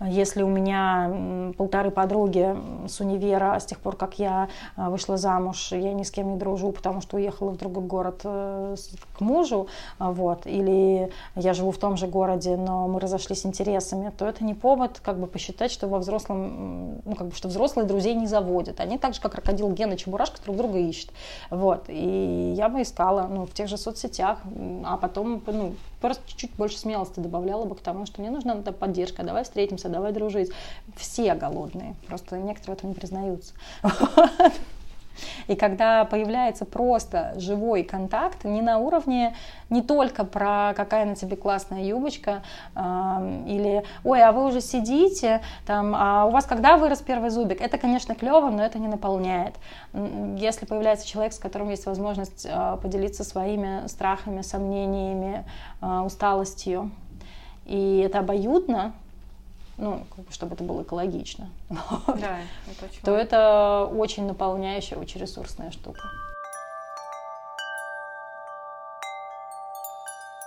[0.00, 5.72] если у меня полторы подруги с универа, с тех пор, как я а, вышла замуж,
[5.72, 8.76] я ни с кем не дружу, потому что уехала в другой город э,
[9.16, 14.12] к мужу, а, вот, или я живу в том же городе, но мы разошлись интересами,
[14.16, 17.86] то это не повод как бы посчитать, что во взрослом, ну, как бы, что взрослые
[17.86, 18.80] друзей не заводят.
[18.80, 21.10] Они так же, как крокодил Гена Чебурашка, друг друга ищут.
[21.50, 24.38] Вот, и я бы искала, ну, в тех же соцсетях,
[24.84, 28.72] а потом, ну, просто чуть-чуть больше смелости добавляла бы к тому, что мне нужна эта
[28.72, 30.50] поддержка, давай встретимся, давай дружить.
[30.96, 33.54] Все голодные, просто некоторые в этом не признаются.
[35.46, 39.34] И когда появляется просто живой контакт, не на уровне
[39.70, 42.42] не только про какая на тебе классная юбочка,
[42.74, 42.80] э,
[43.46, 47.78] или ой, а вы уже сидите, там, а у вас когда вырос первый зубик, это,
[47.78, 49.54] конечно, клево, но это не наполняет.
[50.36, 55.44] Если появляется человек, с которым есть возможность э, поделиться своими страхами, сомнениями,
[55.80, 56.90] э, усталостью,
[57.64, 58.92] и это обоюдно,
[59.82, 62.38] ну, чтобы это было экологично, да,
[62.70, 66.00] это то это очень наполняющая, очень ресурсная штука.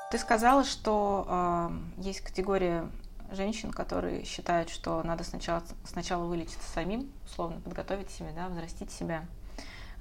[0.10, 2.89] Ты сказала, что э, есть категория
[3.32, 9.26] женщин, которые считают, что надо сначала, сначала вылечиться самим, условно подготовить себя, да, взрастить себя,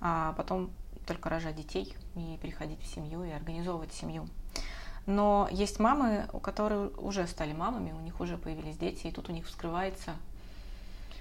[0.01, 0.71] а потом
[1.09, 4.29] только рожать детей и переходить в семью и организовывать семью.
[5.07, 9.29] Но есть мамы, у которых уже стали мамами, у них уже появились дети, и тут
[9.29, 10.15] у них вскрывается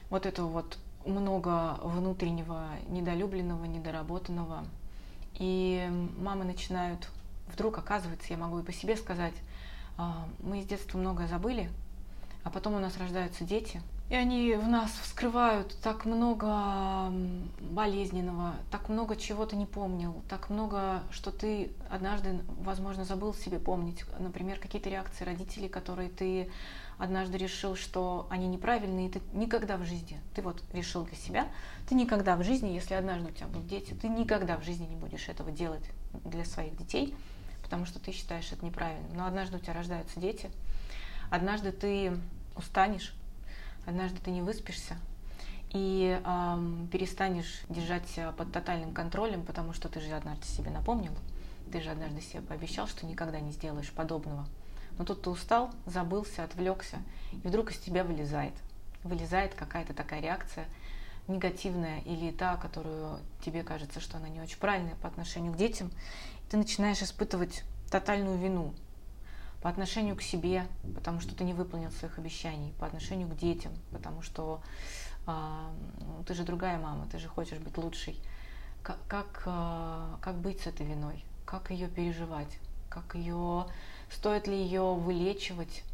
[0.09, 4.63] вот это вот много внутреннего недолюбленного, недоработанного.
[5.33, 7.09] И мамы начинают,
[7.51, 9.33] вдруг оказывается, я могу и по себе сказать,
[9.97, 11.69] «А, мы с детства многое забыли,
[12.43, 17.11] а потом у нас рождаются дети– и они в нас вскрывают так много
[17.59, 23.59] болезненного, так много чего ты не помнил, так много, что ты однажды, возможно, забыл себе
[23.59, 24.03] помнить.
[24.19, 26.51] Например, какие-то реакции родителей, которые ты
[26.97, 31.47] однажды решил, что они неправильные, и ты никогда в жизни, ты вот решил для себя,
[31.87, 34.95] ты никогда в жизни, если однажды у тебя будут дети, ты никогда в жизни не
[34.95, 35.89] будешь этого делать
[36.23, 37.15] для своих детей,
[37.63, 39.15] потому что ты считаешь это неправильным.
[39.15, 40.51] Но однажды у тебя рождаются дети,
[41.31, 42.15] однажды ты
[42.55, 43.15] устанешь,
[43.85, 44.97] однажды ты не выспишься
[45.69, 51.11] и эм, перестанешь держать себя под тотальным контролем, потому что ты же однажды себе напомнил,
[51.71, 54.45] ты же однажды себе пообещал, что никогда не сделаешь подобного.
[54.97, 56.97] Но тут ты устал, забылся, отвлекся,
[57.31, 58.53] и вдруг из тебя вылезает.
[59.03, 60.65] Вылезает какая-то такая реакция
[61.27, 65.89] негативная или та, которую тебе кажется, что она не очень правильная по отношению к детям.
[66.49, 68.73] Ты начинаешь испытывать тотальную вину
[69.63, 73.71] по отношению к себе, потому что ты не выполнил своих обещаний, по отношению к детям,
[73.91, 74.61] потому что
[75.25, 75.31] э,
[76.27, 78.19] ты же другая мама, ты же хочешь быть лучшей.
[78.83, 81.23] Как, как, э, как быть с этой виной?
[81.45, 82.59] Как ее переживать?
[82.89, 83.65] Как ее,
[84.11, 85.85] стоит ли ее вылечивать?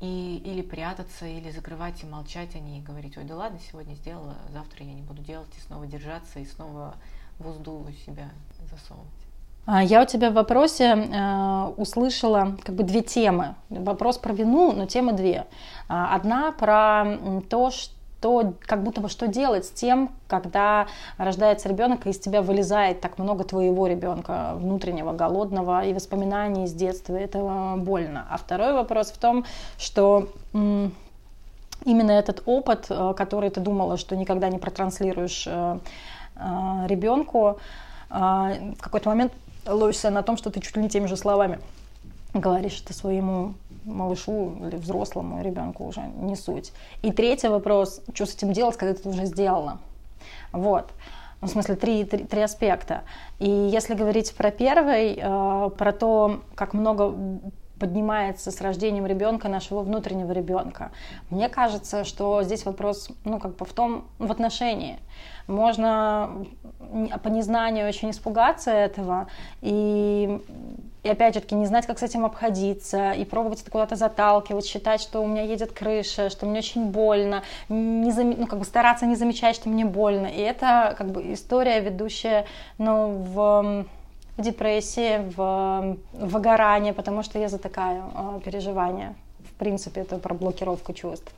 [0.00, 3.94] И, или прятаться, или закрывать и молчать о ней, и говорить, ой, да ладно, сегодня
[3.94, 6.96] сделала, завтра я не буду делать, и снова держаться, и снова
[7.38, 8.30] в узду себя
[8.70, 9.21] засовывать.
[9.64, 13.54] А, я у тебя в вопросе э, услышала как бы две темы.
[13.70, 15.46] Вопрос про вину, но темы две.
[15.88, 22.06] А, одна про то, что как будто бы что делать с тем, когда рождается ребенок,
[22.06, 27.74] и из тебя вылезает так много твоего ребенка, внутреннего, голодного, и воспоминаний из детства, это
[27.76, 28.26] больно.
[28.30, 29.44] А второй вопрос в том,
[29.78, 35.78] что именно этот опыт, э, который ты думала, что никогда не протранслируешь э,
[36.88, 37.60] ребенку,
[38.08, 39.32] в какой-то момент
[39.66, 41.58] ловишься на том, что ты чуть ли не теми же словами
[42.34, 46.72] говоришь это своему малышу или взрослому ребенку уже не суть.
[47.02, 49.78] И третий вопрос, что с этим делать, когда это уже сделано.
[50.52, 50.90] Вот.
[51.40, 53.02] Ну, в смысле, три, три, три аспекта.
[53.40, 57.12] И если говорить про первый, э, про то, как много
[57.82, 60.92] поднимается с рождением ребенка, нашего внутреннего ребенка.
[61.30, 65.00] Мне кажется, что здесь вопрос, ну, как бы в том, в отношении.
[65.48, 66.30] Можно
[67.24, 69.26] по незнанию очень испугаться этого
[69.62, 70.40] и,
[71.02, 75.00] и опять же не знать, как с этим обходиться, и пробовать это куда-то заталкивать, считать,
[75.00, 78.30] что у меня едет крыша, что мне очень больно, не зам...
[78.30, 80.28] ну, как бы стараться не замечать, что мне больно.
[80.28, 82.46] И это как бы история, ведущая
[82.78, 83.86] ну, в
[84.36, 89.14] в депрессии, в выгорании, потому что я затыкаю э, переживания.
[89.38, 91.32] В принципе, это про блокировку чувств.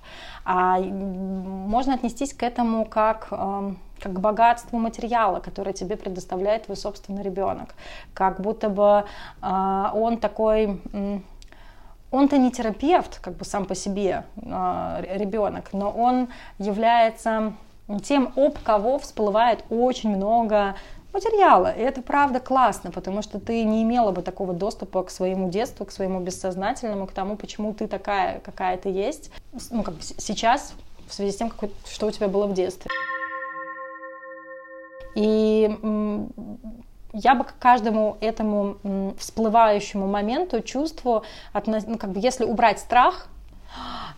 [0.45, 6.77] А можно отнестись к этому как, э, как к богатству материала, который тебе предоставляет твой
[6.77, 7.75] собственный ребенок.
[8.15, 9.05] Как будто бы
[9.43, 10.81] э, он такой...
[12.11, 16.29] Он-то не терапевт, как бы сам по себе э, ребенок, но он
[16.59, 17.55] является
[18.03, 20.77] тем, об кого всплывает очень много
[21.15, 21.73] материала.
[21.73, 25.87] И это правда классно, потому что ты не имела бы такого доступа к своему детству,
[25.87, 29.31] к своему бессознательному, к тому, почему ты такая, какая ты есть.
[29.71, 30.75] Ну, как бы сейчас,
[31.09, 32.91] в связи с тем, какой, что у тебя было в детстве.
[35.15, 35.71] И
[37.13, 41.23] я бы к каждому этому всплывающему моменту, чувству,
[41.55, 43.29] ну, как бы если убрать страх,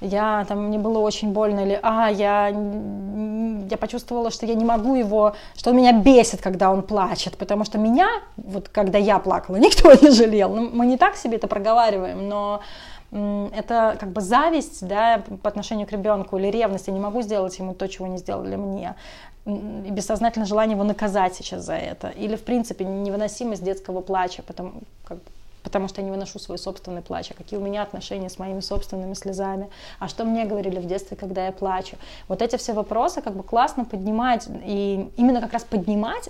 [0.00, 4.94] я там мне было очень больно, или а, я, я почувствовала, что я не могу
[4.94, 9.56] его, что он меня бесит, когда он плачет, потому что меня, вот когда я плакала,
[9.66, 10.54] никто не жалел.
[10.54, 12.60] Ну, мы не так себе это проговариваем, но
[13.10, 16.88] это как бы зависть да, по отношению к ребенку или ревность.
[16.88, 18.94] Я не могу сделать ему то, чего не сделали мне.
[19.46, 22.08] И бессознательное желание его наказать сейчас за это.
[22.08, 24.72] Или, в принципе, невыносимость детского плача, потому,
[25.04, 25.18] как,
[25.66, 28.60] потому что я не выношу свой собственный плач, а какие у меня отношения с моими
[28.60, 31.96] собственными слезами, а что мне говорили в детстве, когда я плачу.
[32.28, 36.28] Вот эти все вопросы как бы классно поднимать, и именно как раз поднимать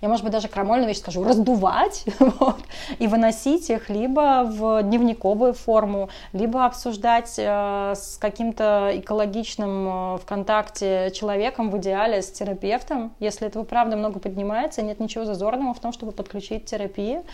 [0.00, 2.60] я, может быть, даже крамольную вещь скажу, раздувать вот,
[2.98, 11.10] и выносить их либо в дневниковую форму, либо обсуждать э, с каким-то экологичным э, ВКонтакте
[11.14, 15.92] человеком, в идеале с терапевтом, если этого правда много поднимается, нет ничего зазорного в том,
[15.92, 17.24] чтобы подключить терапию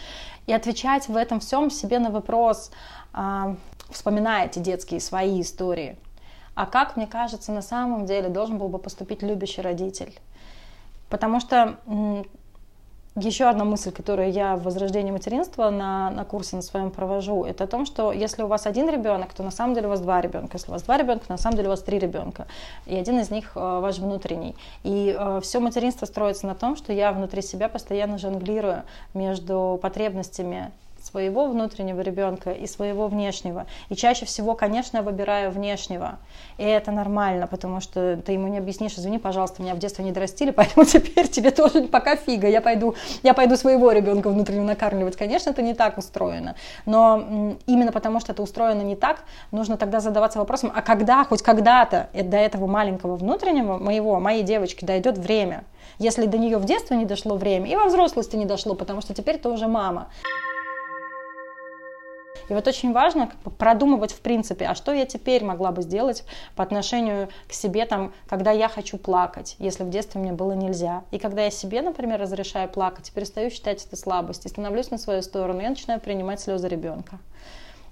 [0.46, 2.70] и отвечать в этом всем себе на вопрос,
[3.12, 3.54] э,
[3.90, 5.96] вспоминая эти детские свои истории,
[6.54, 10.14] а как, мне кажется, на самом деле должен был бы поступить любящий родитель.
[11.10, 11.78] Потому что
[13.16, 17.64] еще одна мысль, которую я в возрождении материнства на, на курсе на своем провожу, это
[17.64, 20.20] о том, что если у вас один ребенок, то на самом деле у вас два
[20.20, 20.54] ребенка.
[20.54, 22.46] Если у вас два ребенка, на самом деле у вас три ребенка.
[22.86, 24.56] И один из них э, ваш внутренний.
[24.82, 28.82] И э, все материнство строится на том, что я внутри себя постоянно жонглирую
[29.14, 30.72] между потребностями
[31.14, 33.66] своего внутреннего ребенка и своего внешнего.
[33.88, 36.18] И чаще всего, конечно, я выбираю внешнего.
[36.58, 40.10] И это нормально, потому что ты ему не объяснишь, извини, пожалуйста, меня в детстве не
[40.10, 45.14] дорастили, поэтому теперь тебе тоже пока фига, я пойду, я пойду своего ребенка внутреннего накармливать.
[45.14, 46.56] Конечно, это не так устроено.
[46.84, 49.22] Но именно потому, что это устроено не так,
[49.52, 54.84] нужно тогда задаваться вопросом, а когда, хоть когда-то до этого маленького внутреннего, моего, моей девочки
[54.84, 55.62] дойдет время,
[56.00, 59.14] если до нее в детстве не дошло время, и во взрослости не дошло, потому что
[59.14, 60.08] теперь ты уже мама.
[62.48, 65.82] И вот очень важно как бы, продумывать в принципе, а что я теперь могла бы
[65.82, 66.24] сделать
[66.56, 71.04] по отношению к себе, там, когда я хочу плакать, если в детстве мне было нельзя.
[71.10, 75.60] И когда я себе, например, разрешаю плакать, перестаю считать это слабостью, становлюсь на свою сторону,
[75.60, 77.18] я начинаю принимать слезы ребенка.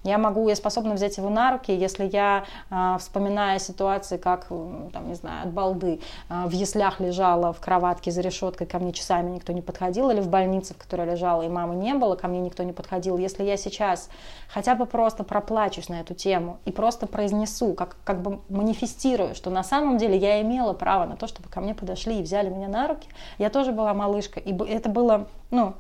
[0.04, 5.08] Я могу, я способна взять его на руки, если я, э, вспоминая ситуации, как, там,
[5.08, 9.30] не знаю, от балды, э, в яслях лежала в кроватке за решеткой, ко мне часами
[9.30, 12.40] никто не подходил, или в больнице, в которой лежала, и мамы не было, ко мне
[12.40, 13.16] никто не подходил.
[13.16, 14.08] Если я сейчас
[14.48, 19.50] хотя бы просто проплачусь на эту тему и просто произнесу, как, как бы манифестирую, что
[19.50, 22.68] на самом деле я имела право на то, чтобы ко мне подошли и взяли меня
[22.68, 25.74] на руки, я тоже была малышкой, и это было, ну,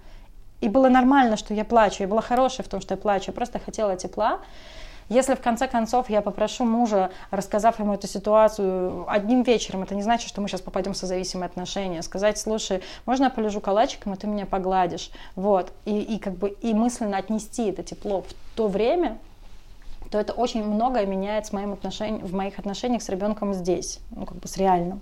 [0.62, 2.04] и было нормально, что я плачу.
[2.04, 3.24] Я была хорошая в том, что я плачу.
[3.26, 4.38] Я просто хотела тепла.
[5.08, 10.02] Если в конце концов я попрошу мужа, рассказав ему эту ситуацию одним вечером, это не
[10.02, 14.16] значит, что мы сейчас попадем в созависимые отношения, сказать, слушай, можно я полежу калачиком, и
[14.16, 18.68] ты меня погладишь, вот, и, и как бы и мысленно отнести это тепло в то
[18.68, 19.18] время,
[20.10, 24.24] то это очень многое меняет с моим отношением, в моих отношениях с ребенком здесь, ну
[24.24, 25.00] как бы с реальным.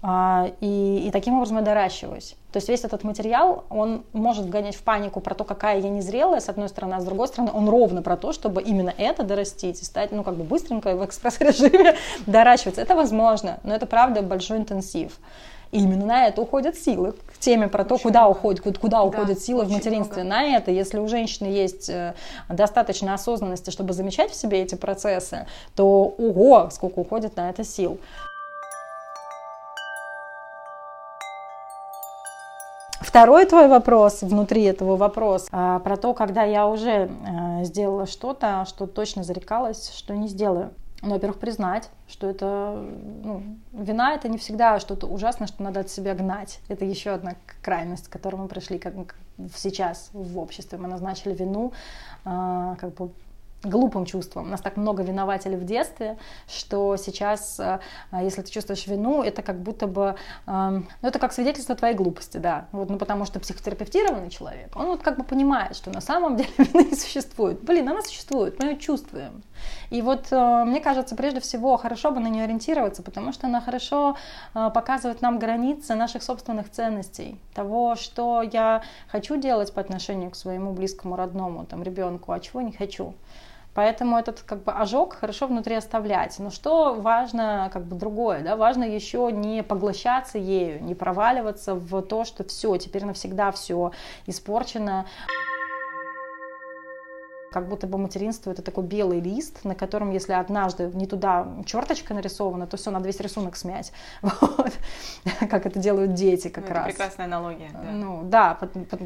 [0.00, 2.36] А, и, и таким образом я доращиваюсь.
[2.52, 6.40] То есть весь этот материал, он может вгонять в панику про то, какая я незрелая,
[6.40, 9.82] с одной стороны, а с другой стороны, он ровно про то, чтобы именно это дорастить
[9.82, 12.80] и стать, ну, как бы быстренько в экспресс-режиме доращиваться.
[12.80, 15.18] Это возможно, но это, правда, большой интенсив.
[15.70, 17.12] И именно на это уходят силы.
[17.12, 18.38] К теме про то, очень куда много.
[18.38, 20.22] уходит, куда уходят силы в материнстве.
[20.22, 20.36] Много.
[20.36, 22.14] На это, если у женщины есть э,
[22.48, 27.98] достаточно осознанности, чтобы замечать в себе эти процессы, то ого, сколько уходит на это сил.
[33.08, 38.66] Второй твой вопрос внутри этого вопроса а, про то, когда я уже а, сделала что-то,
[38.68, 40.74] что точно зарекалась, что не сделаю.
[41.00, 42.84] Ну, во-первых, признать, что это
[43.24, 43.42] ну,
[43.72, 46.60] вина это не всегда что-то ужасное, что надо от себя гнать.
[46.68, 48.92] Это еще одна крайность, к которой мы пришли как,
[49.56, 50.76] сейчас в обществе.
[50.76, 51.72] Мы назначили вину
[52.26, 53.10] э, как бы
[53.62, 54.46] глупым чувством.
[54.46, 56.16] У нас так много винователей в детстве,
[56.46, 57.80] что сейчас, э,
[58.12, 60.14] если ты чувствуешь вину, это как будто бы,
[60.46, 62.68] эм, ну, это как свидетельство твоей глупости, да.
[62.72, 66.50] Вот, ну, потому что психотерапевтированный человек, он вот как бы понимает, что на самом деле
[66.58, 67.62] вины не существует.
[67.62, 69.42] Блин, она существует, мы ее чувствуем.
[69.90, 73.60] И вот э, мне кажется, прежде всего, хорошо бы на нее ориентироваться, потому что она
[73.60, 74.16] хорошо
[74.54, 80.36] э, показывает нам границы наших собственных ценностей, того, что я хочу делать по отношению к
[80.36, 83.14] своему близкому, родному, там, ребенку, а чего не хочу.
[83.78, 86.36] Поэтому этот как бы ожог хорошо внутри оставлять.
[86.40, 92.02] Но что важно как бы другое, да, важно еще не поглощаться ею, не проваливаться в
[92.02, 93.92] то, что все, теперь навсегда все
[94.26, 95.06] испорчено
[97.52, 102.14] как будто бы материнство это такой белый лист, на котором, если однажды не туда черточка
[102.14, 103.92] нарисована, то все, надо весь рисунок смять.
[104.22, 104.72] Вот.
[105.48, 106.86] Как это делают дети как ну, раз.
[106.86, 107.70] Прекрасная аналогия.
[107.72, 107.90] Да.
[107.92, 108.58] Ну да,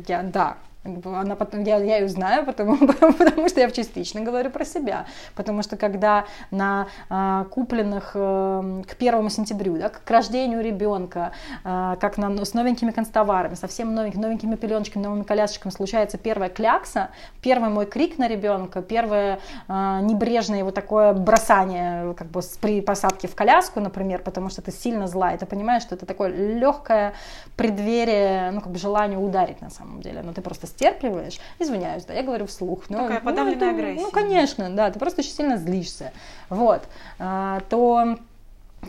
[0.08, 2.76] я, да, она потом, я, я ее знаю, потому,
[3.18, 5.06] потому что я частично говорю про себя.
[5.34, 11.32] Потому что когда на а, купленных а, к первому сентябрю, да, к рождению ребенка,
[11.64, 17.10] а, как на, с новенькими констоварами, совсем новенькими, новенькими пеленочками, новыми колясочками случается первая клякса,
[17.42, 23.28] первый мой крик на ребенка, первое а, небрежное его такое бросание как бы при посадке
[23.28, 27.14] в коляску, например, потому что ты сильно зла, и ты понимаешь, что это такое легкое
[27.56, 32.14] преддверие, ну, как бы желание ударить на самом деле, но ты просто стерпливаешь, извиняюсь, да,
[32.14, 32.84] я говорю вслух.
[32.88, 34.02] Но, Такая подавленная ну, это, агрессия.
[34.02, 36.12] Ну, конечно, да, ты просто очень сильно злишься,
[36.48, 36.82] вот,
[37.18, 38.18] а, то,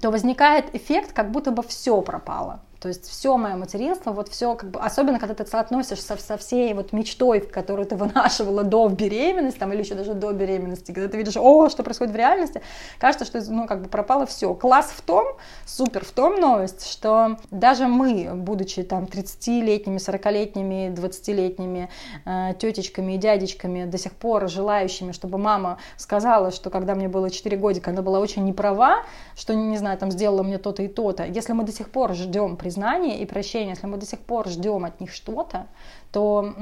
[0.01, 2.61] то возникает эффект, как будто бы все пропало.
[2.83, 6.35] То есть все мое материнство, вот все, как бы, особенно когда ты соотносишь со, со
[6.35, 11.07] всей вот мечтой, которую ты вынашивала до беременности, там, или еще даже до беременности, когда
[11.07, 12.61] ты видишь, о, что происходит в реальности,
[12.99, 14.53] кажется, что, ну, как бы пропало все.
[14.53, 21.89] Класс в том, супер в том новость, что даже мы, будучи там 30-летними, 40-летними, 20-летними
[22.25, 27.29] э, тетечками и дядечками, до сих пор желающими, чтобы мама сказала, что когда мне было
[27.29, 29.03] 4 годика, она была очень неправа,
[29.37, 31.23] что, не знаю, там сделала мне то-то и то-то.
[31.23, 32.72] Если мы до сих пор ждем признания
[33.21, 35.67] и прощения, если мы до сих пор ждем от них что-то,
[36.11, 36.53] то,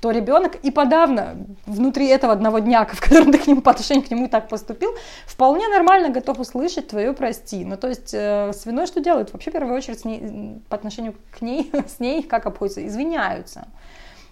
[0.00, 1.36] то ребенок и подавно
[1.66, 4.90] внутри этого одного дня, в котором ты к нему по отношению к нему так поступил,
[5.26, 7.64] вполне нормально готов услышать твое прости.
[7.64, 9.32] Ну, то есть э, свиной что делают?
[9.32, 12.86] Вообще, в первую очередь, с ней, по отношению к ней, с ней как обходятся?
[12.86, 13.66] Извиняются.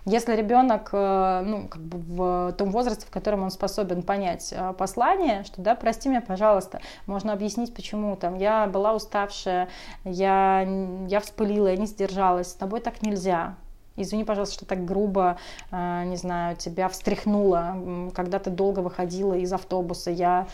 [0.06, 4.72] Если ребенок э, ну, как бы в том возрасте, в котором он способен понять э,
[4.72, 9.68] послание, что да, прости меня, пожалуйста, можно объяснить, почему там я была уставшая,
[10.04, 10.66] я,
[11.08, 13.56] я вспылила, я не сдержалась, с тобой так нельзя.
[13.96, 15.36] Извини, пожалуйста, что так грубо,
[15.70, 17.76] э, не знаю, тебя встряхнула,
[18.14, 20.10] когда ты долго выходила из автобуса.
[20.10, 20.46] Я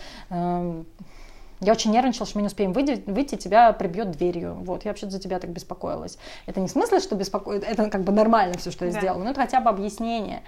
[1.61, 4.57] я очень нервничала, что мы не успеем выйти, выйти тебя прибьет дверью.
[4.61, 6.19] Вот, я вообще за тебя так беспокоилась.
[6.47, 8.99] Это не в смысле, что беспокоит, это как бы нормально все, что я да.
[8.99, 10.43] сделала, но это хотя бы объяснение.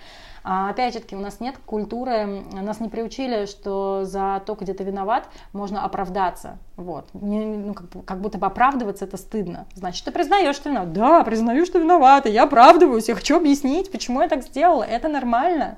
[0.45, 4.73] А, опять же таки, у нас нет культуры, нас не приучили, что за то, где
[4.73, 6.59] ты виноват, можно оправдаться.
[6.77, 7.07] Вот.
[7.13, 9.67] Не, ну, как, как будто бы оправдываться это стыдно.
[9.75, 10.93] Значит, ты признаешь, что виноват.
[10.93, 14.85] Да, признаю, что виновата, я оправдываюсь, я хочу объяснить, почему я так сделала.
[14.85, 15.77] Это нормально.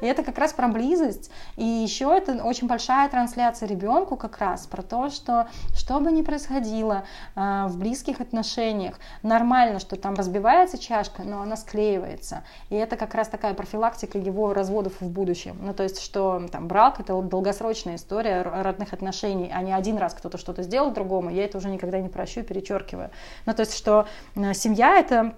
[0.00, 1.30] И это как раз про близость.
[1.56, 6.22] И еще это очень большая трансляция ребенку как раз про то, что что бы ни
[6.22, 12.44] происходило э, в близких отношениях, нормально, что там разбивается чашка, но она склеивается.
[12.70, 15.58] И это как раз такая профилактика его разводов в будущем.
[15.60, 20.14] Ну, то есть, что там брак это долгосрочная история родных отношений, а не один раз
[20.14, 23.10] кто-то что-то сделал другому, я это уже никогда не прощу и перечеркиваю.
[23.46, 25.34] Ну, то есть, что э, семья это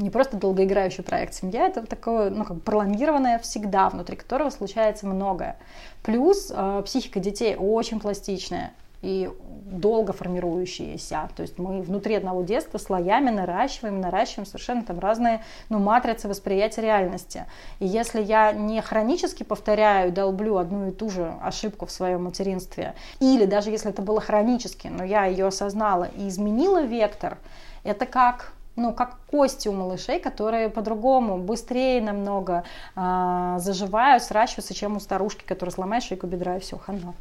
[0.00, 5.56] не просто долгоиграющий проект семья, это такое, ну, как пролонгированное всегда, внутри которого случается многое.
[6.02, 8.72] Плюс э, психика детей очень пластичная
[9.02, 9.30] и
[9.64, 11.30] долго формирующаяся.
[11.34, 16.82] То есть мы внутри одного детства слоями наращиваем, наращиваем совершенно там разные ну, матрицы восприятия
[16.82, 17.46] реальности.
[17.78, 22.94] И если я не хронически повторяю, долблю одну и ту же ошибку в своем материнстве,
[23.20, 27.38] или даже если это было хронически, но я ее осознала и изменила вектор,
[27.84, 32.64] это как ну, как кости у малышей, которые по-другому, быстрее намного
[32.96, 37.14] э, заживают, сращиваются, чем у старушки, которая сломает шейку бедра и все, хана.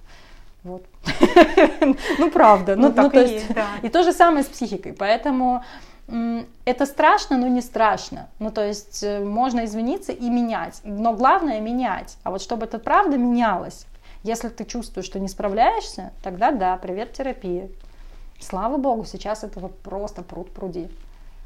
[0.64, 0.84] Вот.
[2.20, 2.76] Ну, правда.
[2.76, 3.46] Ну, так то и есть,
[3.82, 4.94] и то же самое с психикой.
[4.94, 5.64] Поэтому
[6.66, 8.30] это страшно, но не страшно.
[8.40, 10.82] Ну, то есть э, можно извиниться и менять.
[10.84, 12.18] Но главное менять.
[12.24, 13.86] А вот чтобы это правда менялось,
[14.24, 17.70] если ты чувствуешь, что не справляешься, тогда да, привет терапии.
[18.40, 20.90] Слава богу, сейчас этого просто пруд пруди.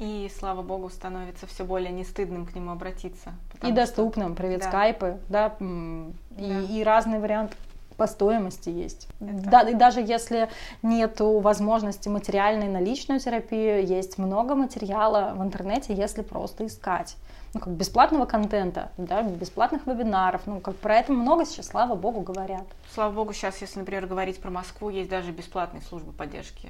[0.04, 3.30] И, слава богу, становится все более не стыдным к нему обратиться.
[3.30, 4.68] И потому доступным, привет, Да.
[4.68, 6.60] скайпы, да, и, Да.
[6.68, 7.56] и разные варианты
[7.96, 9.08] по стоимости есть.
[9.20, 10.50] Это- Да, и даже если
[10.82, 17.16] нет возможности материальной на личную терапию, есть много материала в интернете, если просто искать.
[17.54, 22.20] Ну, как бесплатного контента, да, бесплатных вебинаров, ну, как про это много сейчас, слава богу,
[22.20, 22.64] говорят.
[22.86, 26.68] что, Слава богу, сейчас, если, например, говорить про Москву, есть даже бесплатные службы поддержки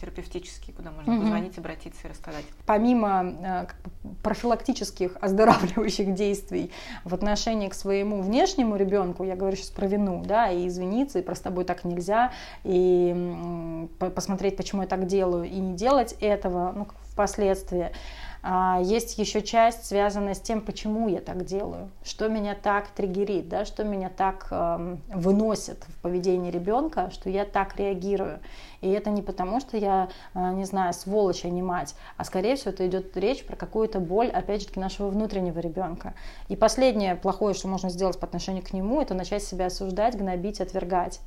[0.00, 1.22] терапевтические, куда можно Мгм.
[1.22, 2.44] позвонить, обратиться и рассказать.
[2.66, 6.70] помимо э, как бы профилактических оздоравливающих действий
[7.04, 11.22] в отношении к своему внешнему ребенку, я говорю сейчас про вину, да, и извиниться, и
[11.22, 12.32] про с тобой так нельзя,
[12.64, 17.92] и посмотреть, почему я так делаю, и не делать этого, ну, как впоследствии.
[18.46, 23.48] А, Есть еще часть, связанная с тем, почему я так делаю, что меня так триггерит,
[23.48, 28.40] да, что меня так эм, выносит в поведении ребенка, что я так реагирую.
[28.82, 32.56] И это не потому, что я, э, не знаю, сволочь, а не мать, а скорее
[32.56, 36.12] всего это идет речь про какую-то боль, опять же нашего внутреннего ребенка.
[36.48, 40.60] И последнее плохое, что можно сделать по отношению к нему, это начать себя осуждать, гнобить,
[40.60, 41.20] отвергать.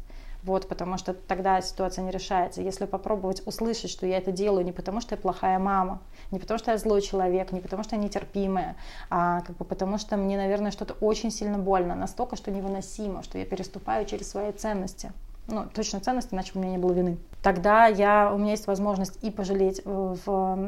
[0.47, 2.61] Вот, потому что тогда ситуация не решается.
[2.61, 5.99] Если попробовать услышать, что я это делаю не потому, что я плохая мама,
[6.31, 8.77] не потому, что я злой человек, не потому, что я нетерпимая,
[9.09, 13.37] а как бы потому, что мне, наверное, что-то очень сильно больно, настолько, что невыносимо, что
[13.37, 15.11] я переступаю через свои ценности.
[15.49, 17.17] Ну, точно ценности, иначе у меня не было вины.
[17.41, 20.59] Тогда я, у меня есть возможность и пожалеть э, в,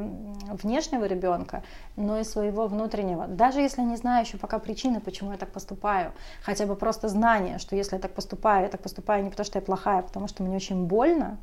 [0.63, 1.63] внешнего ребенка,
[1.97, 3.27] но и своего внутреннего.
[3.27, 6.13] Даже если не знаю еще пока причины, почему я так поступаю.
[6.43, 9.59] Хотя бы просто знание, что если я так поступаю, я так поступаю не потому, что
[9.59, 11.37] я плохая, а потому что мне очень больно,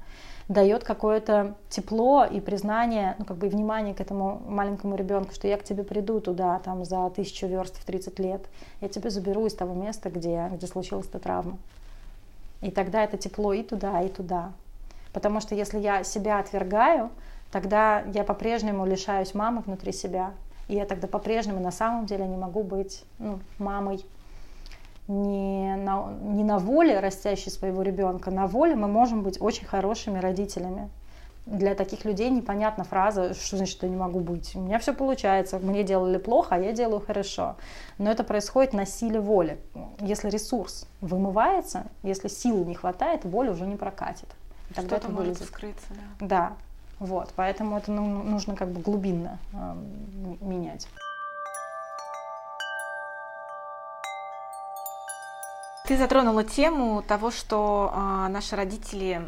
[0.48, 5.46] дает какое-то тепло и признание, ну, как бы и внимание к этому маленькому ребенку, что
[5.46, 8.46] я к тебе приду туда, там, за тысячу верст в 30 лет,
[8.80, 11.58] я тебя заберу из того места, где, где случилась эта травма.
[12.66, 14.50] И тогда это тепло и туда, и туда.
[15.12, 17.10] Потому что если я себя отвергаю,
[17.52, 20.32] тогда я по-прежнему лишаюсь мамы внутри себя.
[20.66, 24.04] И я тогда по-прежнему на самом деле не могу быть ну, мамой
[25.06, 28.32] не на, не на воле растящей своего ребенка.
[28.32, 30.90] На воле мы можем быть очень хорошими родителями.
[31.46, 34.56] Для таких людей непонятна фраза, что значит, что я не могу быть.
[34.56, 37.54] У меня все получается, мне делали плохо, а я делаю хорошо.
[37.98, 39.58] Но это происходит на силе воли.
[40.00, 44.28] Если ресурс вымывается, если сил не хватает, воля уже не прокатит.
[44.74, 45.46] Тогда Что-то это может вылезет.
[45.46, 45.86] скрыться,
[46.18, 46.26] да.
[46.26, 46.52] Да,
[46.98, 49.74] вот, поэтому это ну, нужно как бы глубинно э,
[50.40, 50.88] менять.
[55.86, 59.22] Ты затронула тему того, что а, наши родители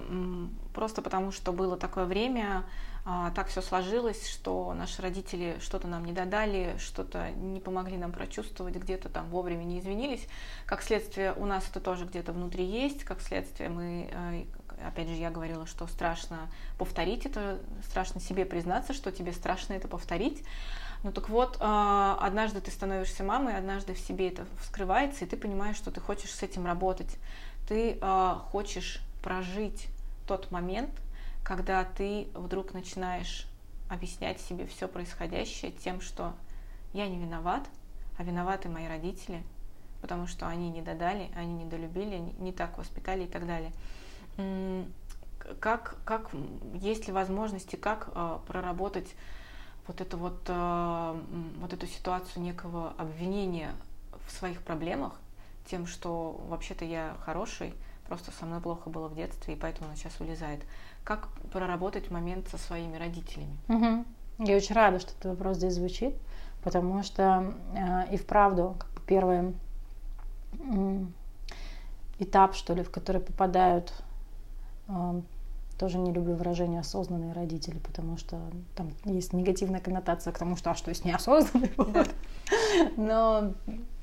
[0.78, 2.62] просто потому, что было такое время,
[3.04, 8.12] а, так все сложилось, что наши родители что-то нам не додали, что-то не помогли нам
[8.12, 10.24] прочувствовать, где-то там вовремя не извинились.
[10.66, 14.44] Как следствие, у нас это тоже где-то внутри есть, как следствие мы, э,
[14.86, 16.48] опять же, я говорила, что страшно
[16.78, 20.44] повторить это, страшно себе признаться, что тебе страшно это повторить.
[21.02, 25.36] Ну так вот, а, однажды ты становишься мамой, однажды в себе это вскрывается, и ты
[25.36, 27.16] понимаешь, что ты хочешь с этим работать.
[27.66, 29.88] Ты а, хочешь прожить
[30.28, 30.90] тот момент,
[31.42, 33.48] когда ты вдруг начинаешь
[33.88, 36.34] объяснять себе все происходящее тем, что
[36.92, 37.66] я не виноват,
[38.18, 39.42] а виноваты мои родители,
[40.02, 43.72] потому что они не додали, они не долюбили, они не так воспитали и так далее.
[45.60, 46.30] Как, как
[46.74, 49.14] есть ли возможности, как а, проработать
[49.86, 51.22] вот эту вот, э,
[51.60, 53.72] вот эту ситуацию некого обвинения
[54.26, 55.14] в своих проблемах,
[55.64, 57.72] тем, что вообще-то я хороший,
[58.08, 60.60] просто со мной плохо было в детстве, и поэтому она сейчас вылезает.
[61.04, 63.56] Как проработать момент со своими родителями?
[63.68, 64.06] Мгм.
[64.38, 66.14] Я очень рада, что этот вопрос здесь звучит,
[66.62, 69.54] потому что э, и вправду как бы первый
[70.60, 71.12] м,
[72.18, 73.92] этап, что ли, в который попадают,
[74.88, 75.22] э,
[75.78, 78.40] тоже не люблю выражение осознанные родители, потому что
[78.74, 81.70] там есть негативная коннотация к тому, что а что есть неосознанный.
[81.76, 82.10] Вот.
[82.96, 83.52] Но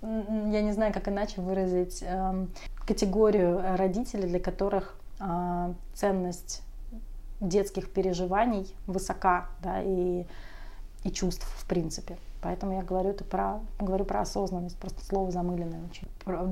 [0.01, 2.51] я не знаю, как иначе выразить эм,
[2.85, 6.61] категорию родителей, для которых а, ценность
[7.41, 10.25] детских переживаний высока, да, и,
[11.03, 12.17] и чувств, в принципе.
[12.45, 16.07] Поэтому я говорю это про, говорю про осознанность, просто слово замыленное очень.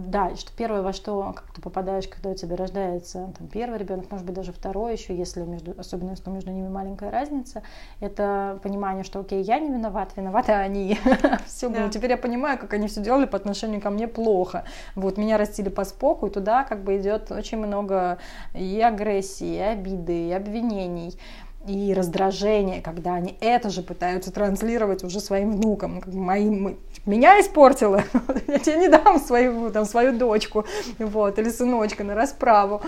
[0.07, 4.09] Да, что первое, во что как ты попадаешь, когда у тебя рождается там, первый ребенок,
[4.09, 7.61] может быть, даже второй еще, если между, особенно если между ними маленькая разница,
[7.99, 10.97] это понимание, что окей, я не виноват, виноваты они.
[11.45, 11.87] все, да.
[11.89, 14.63] теперь я понимаю, как они все делали по отношению ко мне плохо.
[14.95, 18.17] Вот, меня растили по споку, и туда как бы идет очень много
[18.55, 21.19] и агрессии, и обиды, и обвинений
[21.67, 26.01] и раздражение, когда они это же пытаются транслировать уже своим внукам.
[26.07, 28.03] Моим, меня испортила,
[28.47, 30.65] я тебе не дам свою, там, свою дочку
[30.99, 32.81] вот, или сыночка на расправу.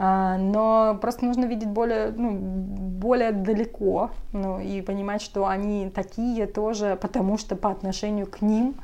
[0.00, 6.46] А, но просто нужно видеть более, ну, более далеко ну, и понимать, что они такие
[6.46, 8.76] тоже, потому что по отношению к ним,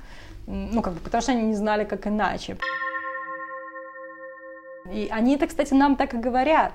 [0.47, 2.57] ну, как бы, потому что они не знали, как иначе.
[4.93, 6.73] И они это, кстати, нам так и говорят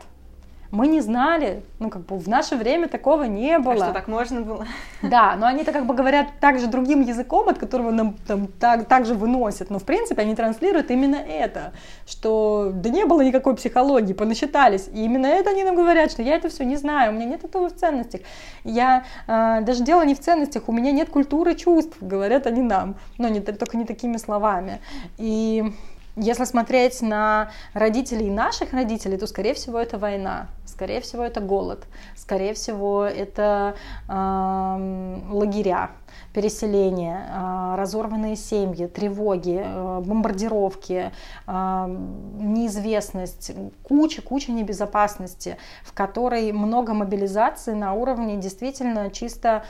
[0.71, 3.73] мы не знали, ну, как бы в наше время такого не было.
[3.73, 4.67] А что, так можно было?
[5.01, 9.05] Да, но они-то как бы говорят также другим языком, от которого нам там так, так
[9.05, 11.71] же выносят, но в принципе они транслируют именно это,
[12.05, 16.35] что да не было никакой психологии, понасчитались, и именно это они нам говорят, что я
[16.35, 18.21] это все не знаю, у меня нет этого в ценностях,
[18.63, 22.95] я, э, даже дело не в ценностях, у меня нет культуры чувств, говорят они нам,
[23.17, 24.81] но не, только не такими словами,
[25.17, 25.73] и
[26.19, 31.85] если смотреть на родителей наших родителей, то, скорее всего, это война, скорее всего, это голод,
[32.15, 33.75] скорее всего, это
[34.07, 35.91] э, лагеря,
[36.33, 41.11] переселения, э, разорванные семьи, тревоги, э, бомбардировки,
[41.47, 41.97] э,
[42.39, 43.51] неизвестность,
[43.83, 49.63] куча-куча небезопасности, в которой много мобилизации на уровне действительно чисто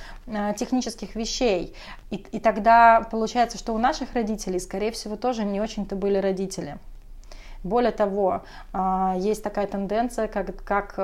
[0.58, 1.74] технических вещей.
[2.12, 6.78] И, и тогда получается, что у наших родителей, скорее всего, тоже не очень-то были родители.
[7.64, 10.98] Более того, а, есть такая тенденция, как, как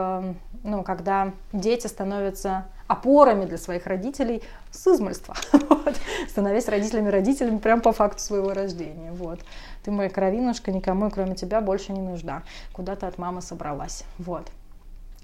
[0.64, 5.96] ну, когда дети становятся опорами для своих родителей с измольства, вот,
[6.30, 9.12] становясь родителями-родителями прямо по факту своего рождения.
[9.12, 9.40] Вот.
[9.84, 12.44] Ты моя кровинушка, никому, кроме тебя, больше не нужна.
[12.74, 14.04] Куда ты от мамы собралась.
[14.18, 14.50] Вот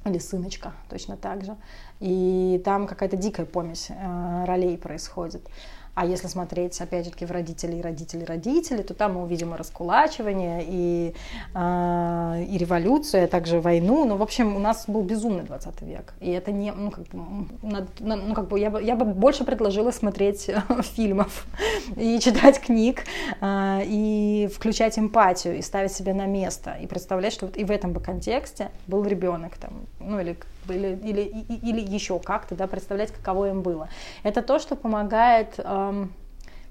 [0.05, 1.55] или сыночка, точно так же.
[1.99, 5.47] И там какая-то дикая помесь э, ролей происходит.
[5.93, 9.53] А если смотреть, опять же таки, в родители и родители родители, то там мы увидим
[9.53, 11.13] и раскулачивание, и,
[11.53, 14.05] э, и революцию, а также войну.
[14.05, 16.13] Ну, в общем, у нас был безумный 20 век.
[16.21, 17.47] И это не, ну, как бы,
[17.99, 20.49] ну, как бы я, бы, я бы больше предложила смотреть
[20.95, 21.45] фильмов
[21.97, 23.03] и читать книг,
[23.41, 27.71] э, и включать эмпатию, и ставить себя на место, и представлять, что вот и в
[27.71, 30.37] этом бы контексте был ребенок, там, ну, или
[30.69, 33.89] или, или, или еще как-то, да, представлять, каково им было.
[34.23, 36.13] Это то, что помогает эм,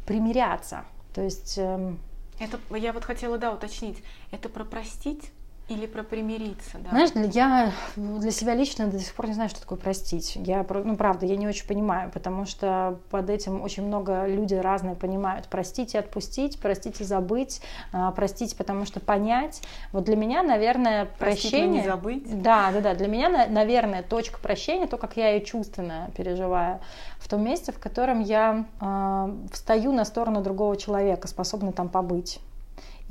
[0.06, 0.84] примиряться.
[1.14, 1.58] То есть...
[1.58, 1.98] Эм,
[2.38, 5.30] это, я вот хотела, да, уточнить, это про простить
[5.70, 6.90] или про примириться, да?
[6.90, 10.36] Знаешь, я для себя лично до сих пор не знаю, что такое простить.
[10.36, 14.96] Я, ну, правда, я не очень понимаю, потому что под этим очень много люди разные
[14.96, 15.46] понимают.
[15.48, 17.62] Простить и отпустить, простить и забыть,
[17.92, 19.62] а, простить, потому что понять.
[19.92, 21.82] Вот для меня, наверное, простить, прощение...
[21.82, 22.42] не забыть.
[22.42, 22.94] Да, да, да.
[22.94, 26.80] Для меня, наверное, точка прощения, то, как я ее чувственно переживаю,
[27.18, 32.40] в том месте, в котором я э, встаю на сторону другого человека, способна там побыть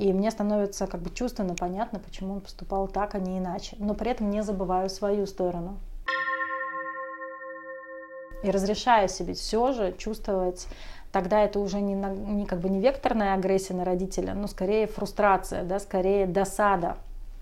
[0.00, 3.76] и мне становится как бы чувственно понятно, почему он поступал так, а не иначе.
[3.78, 5.76] Но при этом не забываю свою сторону.
[8.42, 10.66] И разрешаю себе все же чувствовать
[11.12, 15.64] тогда это уже не, не как бы не векторная агрессия на родителя, но скорее фрустрация,
[15.64, 16.96] да, скорее досада,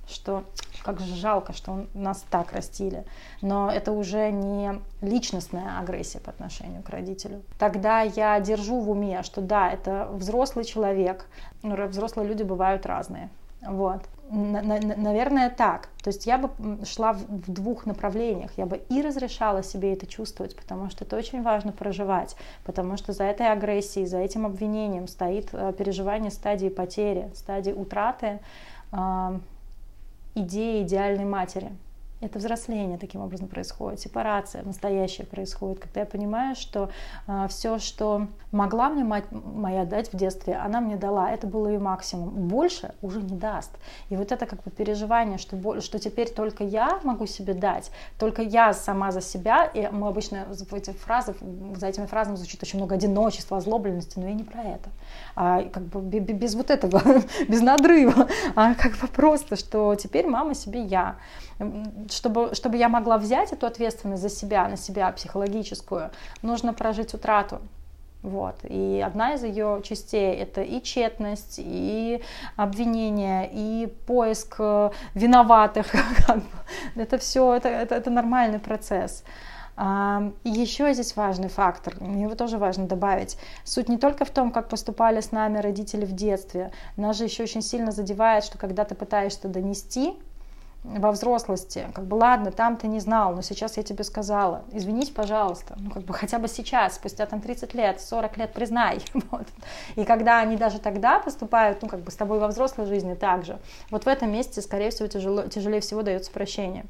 [0.08, 0.42] что
[0.82, 3.04] как же жалко, что нас так растили.
[3.42, 7.42] Но это уже не личностная агрессия по отношению к родителю.
[7.58, 11.26] Тогда я держу в уме, что да, это взрослый человек,
[11.62, 13.28] но взрослые люди бывают разные.
[13.62, 14.02] Вот.
[14.30, 15.88] Наверное, так.
[16.02, 16.50] То есть я бы
[16.84, 18.50] шла в двух направлениях.
[18.56, 23.12] Я бы и разрешала себе это чувствовать, потому что это очень важно проживать, потому что
[23.12, 28.40] за этой агрессией, за этим обвинением стоит э, переживание стадии потери, стадии утраты
[30.34, 31.72] идеи идеальной матери.
[32.20, 36.88] Это взросление таким образом происходит, сепарация настоящая происходит, когда я понимаю, что э,
[37.28, 41.68] а, все, что могла мне мать моя дать в детстве, она мне дала, это было
[41.68, 42.30] ее максимум.
[42.48, 43.70] Больше уже не даст.
[44.08, 48.42] И вот это как бы переживание, что, что теперь только я могу себе дать, только
[48.42, 51.34] я сама за себя, и мы обычно в эти фразы,
[51.76, 54.90] за этими фразами звучит очень много одиночества, озлобленности, но я не про это.
[55.36, 57.00] А, как бы без вот этого,
[57.48, 61.16] без надрыва, а как бы просто, что теперь мама себе я
[62.10, 66.10] чтобы, чтобы я могла взять эту ответственность за себя, на себя психологическую,
[66.42, 67.60] нужно прожить утрату.
[68.22, 68.56] Вот.
[68.64, 72.20] И одна из ее частей это и тщетность, и
[72.56, 75.86] обвинение, и поиск э, виноватых.
[76.96, 79.22] Это все, это, это, это нормальный процесс.
[79.80, 83.38] А, еще здесь важный фактор, его тоже важно добавить.
[83.62, 87.44] Суть не только в том, как поступали с нами родители в детстве, нас же еще
[87.44, 90.18] очень сильно задевает, что когда ты пытаешься донести
[90.84, 95.10] во взрослости, как бы, ладно, там ты не знал, но сейчас я тебе сказала, извинись,
[95.10, 99.00] пожалуйста, ну, как бы, хотя бы сейчас, спустя там 30 лет, 40 лет, признай,
[99.30, 99.46] вот.
[99.96, 103.58] И когда они даже тогда поступают, ну, как бы, с тобой во взрослой жизни также,
[103.90, 106.86] вот в этом месте, скорее всего, тяжело, тяжелее всего дается прощение.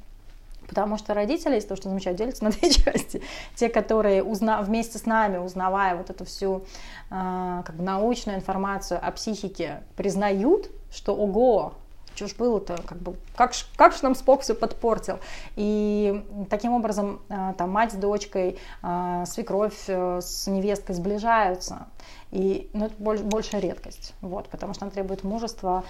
[0.68, 3.22] Потому что родители, если то, что замечают, делятся на две части.
[3.56, 4.60] Те, которые узна...
[4.62, 6.64] вместе с нами, узнавая вот эту всю
[7.10, 11.72] э, как бы научную информацию о психике, признают, что ого,
[12.18, 15.20] что ж было-то, как бы, как, ж, как ж нам Спок все подпортил.
[15.54, 21.86] И таким образом э, там мать с дочкой, э, свекровь э, с невесткой сближаются.
[22.32, 25.84] И ну, это больше, большая редкость, вот, потому что она требует мужества,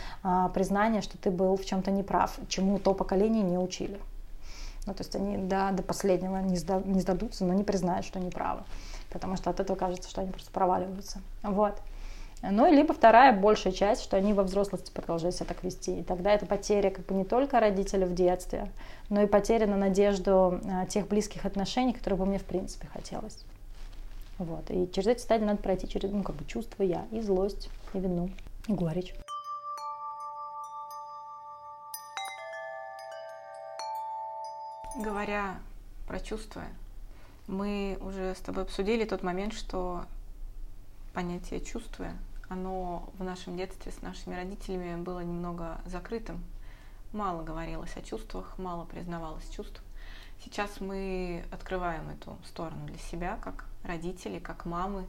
[0.55, 3.99] признания, что ты был в чем-то неправ, чему то поколение не учили.
[4.87, 8.21] Ну, то есть они до, до последнего не, сда, не сдадутся, но не признают, что
[8.21, 8.63] они правы.
[9.11, 11.21] Потому что от этого кажется, что они просто проваливаются.
[11.43, 11.75] Вот.
[12.43, 16.01] Ну, либо вторая, большая часть, что они во взрослости продолжают себя так вести.
[16.01, 18.71] И тогда это потеря как бы не только родителей в детстве,
[19.09, 23.45] но и потеря на надежду а, тех близких отношений, которые бы мне в принципе хотелось.
[24.39, 24.71] Вот.
[24.71, 27.99] И через эти стадии надо пройти через, ну, как бы чувство я, и злость, и
[27.99, 28.31] вину,
[28.69, 29.15] и горечь.
[34.97, 35.57] Говоря
[36.07, 36.63] про чувства,
[37.49, 40.05] мы уже с тобой обсудили тот момент, что
[41.15, 42.13] понятие чувства,
[42.49, 46.43] оно в нашем детстве с нашими родителями было немного закрытым.
[47.13, 49.83] Мало говорилось о чувствах, мало признавалось чувств.
[50.45, 55.07] Сейчас мы открываем эту сторону для себя, как родители, как мамы.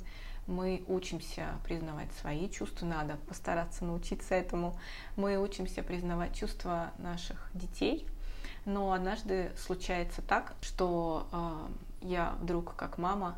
[0.47, 4.79] Мы учимся признавать свои чувства, надо постараться научиться этому.
[5.15, 8.07] Мы учимся признавать чувства наших детей–
[8.65, 13.35] но однажды случается так, что э, я вдруг, как мама,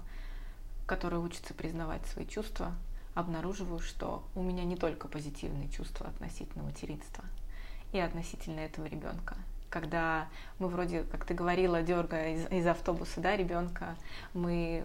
[0.86, 2.74] которая учится признавать свои чувства,
[3.14, 7.24] обнаруживаю, что у меня не только позитивные чувства относительно материнства
[7.92, 9.36] и относительно этого ребенка
[9.72, 10.28] когда
[10.60, 13.96] мы вроде, как ты говорила, дергая из, из автобуса, да, ребенка,
[14.34, 14.84] мы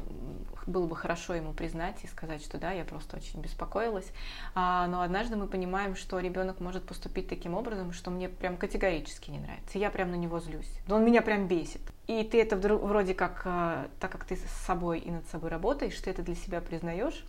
[0.66, 4.06] было бы хорошо ему признать и сказать, что да, я просто очень беспокоилась.
[4.54, 9.30] А, но однажды мы понимаем, что ребенок может поступить таким образом, что мне прям категорически
[9.30, 9.78] не нравится.
[9.78, 10.70] Я прям на него злюсь.
[10.88, 11.82] Он меня прям бесит.
[12.06, 16.00] И ты это вроде как, а, так как ты с собой и над собой работаешь,
[16.00, 17.24] ты это для себя признаешь,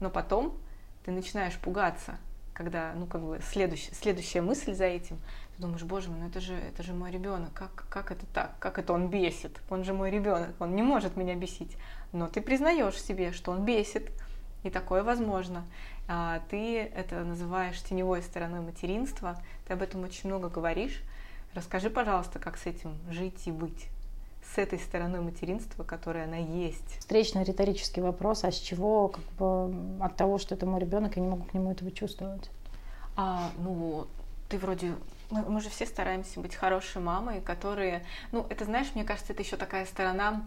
[0.00, 0.58] но потом
[1.04, 2.18] ты начинаешь пугаться,
[2.52, 5.18] когда, ну, как бы следующая, следующая мысль за этим,
[5.58, 8.78] думаешь, боже мой, ну это же, это же мой ребенок, как, как это так, как
[8.78, 11.76] это он бесит, он же мой ребенок, он не может меня бесить.
[12.12, 14.10] Но ты признаешь себе, что он бесит,
[14.62, 15.64] и такое возможно.
[16.08, 21.02] А ты это называешь теневой стороной материнства, ты об этом очень много говоришь.
[21.54, 23.88] Расскажи, пожалуйста, как с этим жить и быть
[24.54, 26.98] с этой стороной материнства, которая она есть.
[26.98, 31.22] Встречный риторический вопрос, а с чего, как бы, от того, что это мой ребенок, я
[31.22, 32.50] не могу к нему этого чувствовать?
[33.16, 34.06] А, ну,
[34.48, 34.94] ты вроде
[35.30, 39.42] мы, мы же все стараемся быть хорошей мамой, которые, ну, это, знаешь, мне кажется, это
[39.42, 40.44] еще такая сторона,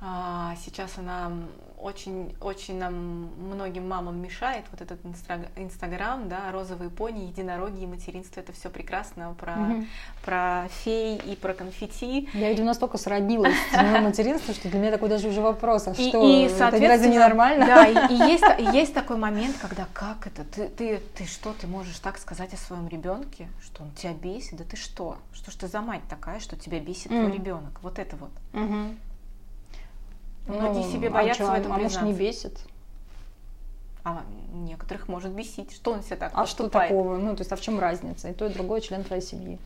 [0.00, 1.32] сейчас она
[1.80, 4.98] очень-очень нам, многим мамам мешает, вот этот
[5.56, 9.86] Инстаграм, да, розовые пони, единороги и материнство, это все прекрасно про, mm
[10.24, 12.28] про фей и про конфетти.
[12.34, 16.26] Я, видимо, настолько сроднилась с материнством, что для меня такой даже уже вопрос, а что,
[16.26, 17.64] и, это разве не нормально?
[17.64, 18.44] Да, и, и есть,
[18.74, 22.56] есть такой момент, когда как это, ты, ты, ты что, ты можешь так сказать о
[22.56, 26.40] своем ребенке, что он тебя бесит, да ты что, что ж ты за мать такая,
[26.40, 27.20] что тебя бесит mm.
[27.20, 28.30] твой ребенок, вот это вот.
[28.52, 28.96] Mm-hmm.
[30.46, 32.04] Многие ну, себе боятся а в этом а признаться.
[32.04, 32.58] не бесит?
[34.04, 35.72] А некоторых может бесить.
[35.72, 36.88] Что он себя так А поступает?
[36.88, 37.16] что такого?
[37.16, 38.28] Ну, то есть, а в чем разница?
[38.28, 39.58] И то, и другой член твоей семьи.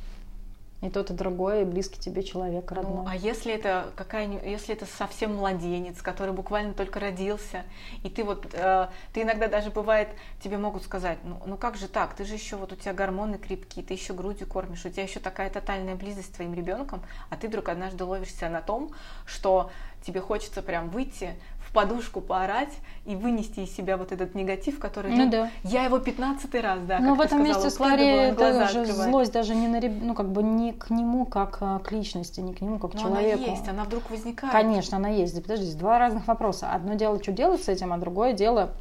[0.81, 3.05] И тот, и другой, и близкий тебе человек родной.
[3.05, 7.65] Ну, а если это какая если это совсем младенец, который буквально только родился,
[8.03, 10.09] и ты вот, э, ты иногда даже бывает,
[10.43, 13.37] тебе могут сказать, ну, ну как же так, ты же еще вот у тебя гормоны
[13.37, 17.37] крепкие, ты еще грудью кормишь, у тебя еще такая тотальная близость с твоим ребенком, а
[17.37, 18.93] ты вдруг однажды ловишься на том,
[19.27, 19.71] что
[20.03, 21.35] тебе хочется прям выйти
[21.71, 22.73] в подушку поорать
[23.07, 25.13] и вынести из себя вот этот негатив, который...
[25.13, 25.51] Ну, ну да.
[25.63, 29.55] Я его пятнадцатый раз, да, Но в этом сказала, месте скорее это же злость даже
[29.55, 32.81] не на ну как бы не к нему как а, к личности, не к нему
[32.81, 33.45] как к Но человеку.
[33.45, 34.53] она есть, она вдруг возникает.
[34.53, 35.41] Конечно, она есть.
[35.41, 36.73] Подожди, здесь два разных вопроса.
[36.73, 38.73] Одно дело, что делать с этим, а другое дело,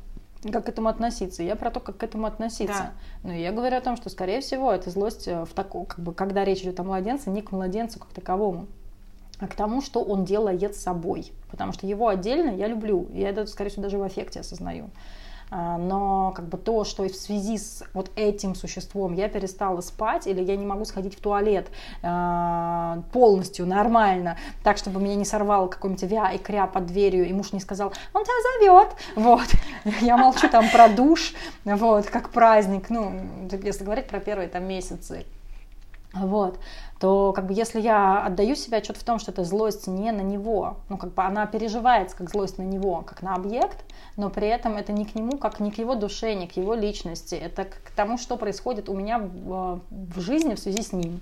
[0.52, 1.44] как к этому относиться.
[1.44, 2.92] Я про то, как к этому относиться.
[3.24, 3.30] Да.
[3.30, 6.12] Но я говорю о том, что, скорее всего, это злость э, в таком, как бы,
[6.12, 8.66] когда речь идет о младенце, не к младенцу как таковому
[9.48, 11.32] к тому, что он делает собой.
[11.50, 13.08] Потому что его отдельно я люблю.
[13.14, 14.90] Я это, скорее всего, даже в аффекте осознаю.
[15.52, 20.28] А, но как бы то, что в связи с вот этим существом я перестала спать
[20.28, 21.68] или я не могу сходить в туалет
[22.04, 27.34] а, полностью нормально, так, чтобы меня не сорвало какой-нибудь вя и кря под дверью, и
[27.34, 29.48] муж не сказал, он тебя зовет, вот,
[30.02, 31.34] я молчу там про душ,
[31.66, 33.20] вот, как праздник, ну,
[33.64, 35.26] если говорить про первые там месяцы,
[36.14, 36.60] вот,
[36.99, 40.22] то как бы если я отдаю себе отчет в том, что это злость не на
[40.22, 43.78] него, ну как бы она переживается как злость на него, как на объект,
[44.18, 46.74] но при этом это не к нему, как не к его душе, не к его
[46.74, 51.22] личности, это к тому, что происходит у меня в, в жизни в связи с ним.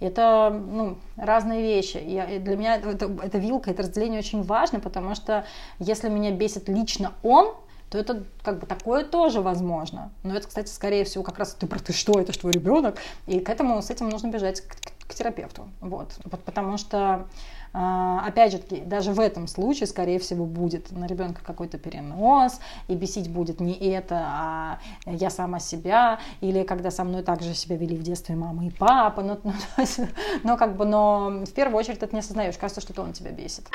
[0.00, 1.98] Это ну, разные вещи.
[1.98, 5.44] И для меня это, это вилка, это разделение очень важно, потому что
[5.78, 7.54] если меня бесит лично он,
[7.90, 10.12] то это как бы такое тоже возможно.
[10.22, 12.98] Но это, кстати, скорее всего, как раз ты про ты что, это что твой ребенок,
[13.26, 14.76] и к этому, с этим нужно бежать к,
[15.08, 15.68] к, терапевту.
[15.80, 16.16] Вот.
[16.24, 16.40] вот.
[16.44, 17.26] Потому что
[17.72, 22.60] а, опять же таки, даже в этом случае, скорее всего, будет на ребенка какой-то перенос,
[22.86, 27.76] и бесить будет не это, а я сама себя, или когда со мной также себя
[27.76, 29.52] вели в детстве мама и папа, но, но,
[30.44, 33.32] но как бы, но в первую очередь ты не осознаешь, кажется, что это он тебя
[33.32, 33.68] бесит.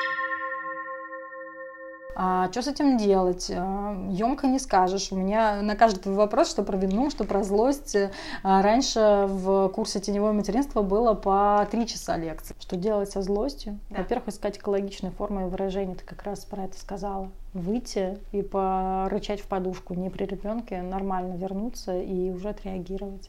[2.18, 3.50] А что с этим делать?
[3.50, 5.12] Емко а, не скажешь.
[5.12, 7.94] У меня на каждый твой вопрос, что про вину, что про злость,
[8.42, 12.56] а, раньше в курсе теневое материнство было по три часа лекций.
[12.58, 13.78] Что делать со злостью?
[13.90, 13.98] Да.
[13.98, 15.94] Во-первых, искать экологичные формы выражения.
[15.94, 17.30] Ты как раз про это сказала.
[17.52, 23.28] Выйти и порычать в подушку не при ребенке, нормально вернуться и уже отреагировать.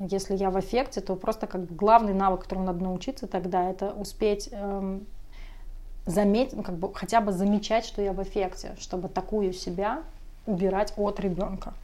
[0.00, 3.92] Если я в эффекте, то просто как бы главный навык, которому надо научиться тогда, это
[3.92, 5.06] успеть эм,
[6.06, 10.02] заметить, ну, как бы хотя бы замечать, что я в эффекте, чтобы такую себя
[10.46, 11.74] убирать от ребенка.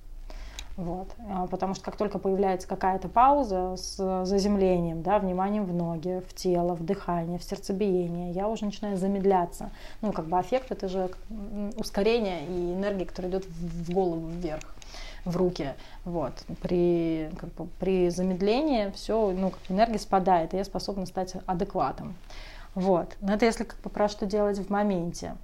[0.76, 1.08] Вот.
[1.28, 6.34] А, потому что как только появляется какая-то пауза с заземлением, да, вниманием в ноги, в
[6.34, 9.70] тело, в дыхание, в сердцебиение, я уже начинаю замедляться.
[10.00, 11.10] Ну, как бы аффект это же
[11.76, 14.74] ускорение и энергия, которая идет в голову вверх
[15.24, 15.74] в руки.
[16.04, 16.32] Вот.
[16.62, 22.14] При, как бы, при замедлении все, ну, энергия спадает, и я способна стать адекватом.
[22.74, 23.16] Вот.
[23.20, 25.36] Но это если как бы про что делать в моменте.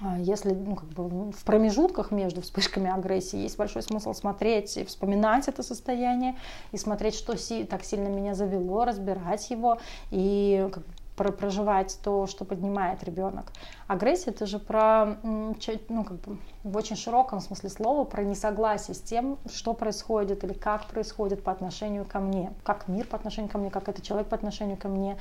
[0.00, 4.84] А если ну, как бы в промежутках между вспышками агрессии есть большой смысл смотреть и
[4.84, 6.36] вспоминать это состояние,
[6.72, 9.78] и смотреть, что си так сильно меня завело, разбирать его,
[10.10, 13.50] и как бы, про проживать то, что поднимает ребенок.
[13.86, 16.36] Агрессия это же про, ну, как бы,
[16.66, 21.52] в очень широком смысле слова, про несогласие с тем, что происходит или как происходит по
[21.52, 24.88] отношению ко мне, как мир по отношению ко мне, как это человек по отношению ко
[24.88, 25.16] мне.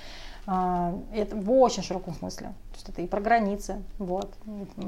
[0.48, 2.48] А, это в очень широком смысле.
[2.48, 4.34] То есть это и про границы, вот,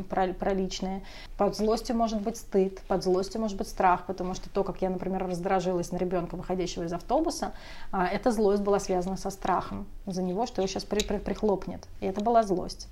[0.10, 1.04] про, про личные.
[1.38, 4.90] Под злостью может быть стыд, под злостью может быть страх, потому что то, как я,
[4.90, 7.54] например, раздражилась на ребенка, выходящего из автобуса,
[7.92, 11.88] а, эта злость была связана со страхом за него, что его сейчас при, при, прихлопнет.
[12.02, 12.88] И это была злость.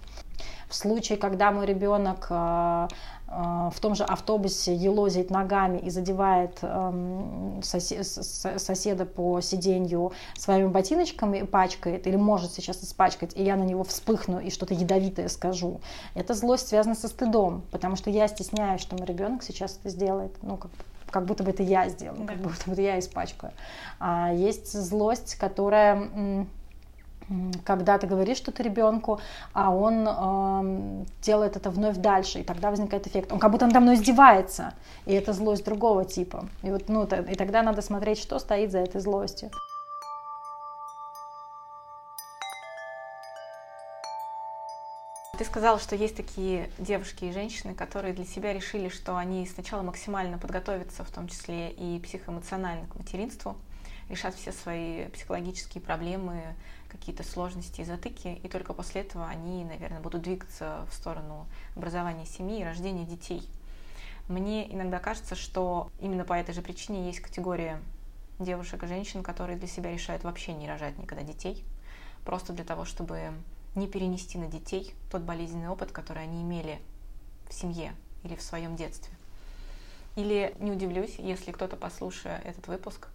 [0.69, 2.87] В случае, когда мой ребенок а,
[3.27, 12.05] в том же автобусе елозит ногами и задевает эм, соседа по сиденью своими ботиночками, пачкает
[12.05, 15.81] или может сейчас испачкать, и я на него вспыхну и что-то ядовитое скажу.
[16.13, 20.31] Эта злость связана со стыдом, потому что я стесняюсь, что мой ребенок сейчас это сделает.
[20.43, 20.71] Ну, как
[21.09, 23.53] как будто бы это я сделаю, как будто бы я испачкаю.
[23.99, 26.45] А есть злость, которая
[27.63, 29.19] когда ты говоришь что-то ребенку,
[29.53, 33.31] а он э, делает это вновь дальше, и тогда возникает эффект.
[33.31, 34.73] Он как будто надо мной издевается,
[35.05, 36.47] и это злость другого типа.
[36.63, 39.49] И, вот, ну, и тогда надо смотреть, что стоит за этой злостью.
[45.37, 49.81] Ты сказала, что есть такие девушки и женщины, которые для себя решили, что они сначала
[49.81, 53.57] максимально подготовятся, в том числе и психоэмоционально к материнству,
[54.09, 56.55] решат все свои психологические проблемы,
[56.89, 62.25] какие-то сложности и затыки, и только после этого они, наверное, будут двигаться в сторону образования
[62.25, 63.47] семьи и рождения детей.
[64.27, 67.79] Мне иногда кажется, что именно по этой же причине есть категория
[68.39, 71.63] девушек и женщин, которые для себя решают вообще не рожать никогда детей,
[72.23, 73.33] просто для того, чтобы
[73.75, 76.79] не перенести на детей тот болезненный опыт, который они имели
[77.47, 79.13] в семье или в своем детстве.
[80.15, 83.09] Или не удивлюсь, если кто-то, послушая этот выпуск,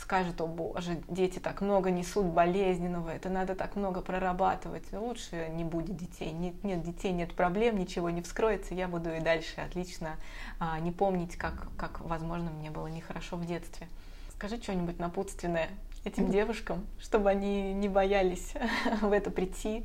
[0.00, 5.64] скажет, о боже, дети так много несут болезненного, это надо так много прорабатывать, лучше не
[5.64, 10.16] будет детей, нет, нет детей, нет проблем, ничего не вскроется, я буду и дальше отлично
[10.58, 13.88] а, не помнить, как, как, возможно, мне было нехорошо в детстве.
[14.34, 15.68] Скажи что-нибудь напутственное
[16.04, 18.54] этим девушкам, чтобы они не боялись
[19.00, 19.84] в это прийти,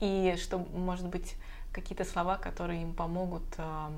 [0.00, 1.36] и что, может быть,
[1.72, 3.90] какие-то слова, которые им помогут э,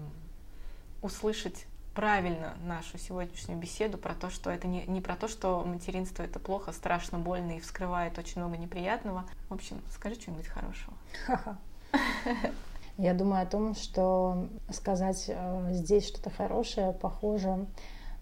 [1.03, 6.23] услышать правильно нашу сегодняшнюю беседу про то, что это не, не про то, что материнство
[6.23, 9.25] это плохо, страшно, больно и вскрывает очень много неприятного.
[9.49, 10.95] В общем, скажи что-нибудь хорошего.
[12.97, 17.67] Я думаю о том, что сказать э, здесь что-то хорошее похоже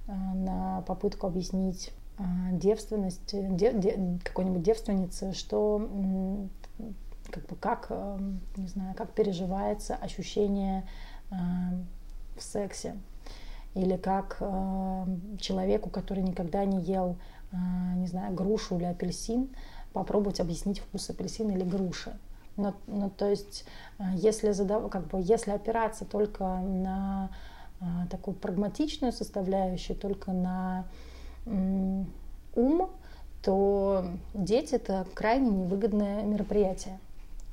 [0.06, 5.90] э, на попытку объяснить э, девственность де, де, какой-нибудь девственницы, что
[7.30, 7.90] как бы как
[8.56, 10.86] не знаю, как переживается ощущение
[11.30, 12.96] в сексе
[13.74, 14.38] или как
[15.38, 17.16] человеку, который никогда не ел,
[17.96, 19.48] не знаю, грушу или апельсин,
[19.92, 22.12] попробовать объяснить вкус апельсина или груши.
[22.56, 23.64] Ну, ну, то есть,
[23.98, 24.90] э, если, задав...
[24.90, 27.30] как бы, если опираться только на
[27.80, 30.86] а, такую прагматичную составляющую, только на
[31.46, 32.12] м,
[32.54, 32.90] ум,
[33.42, 34.04] то
[34.34, 37.00] дети это крайне невыгодное мероприятие.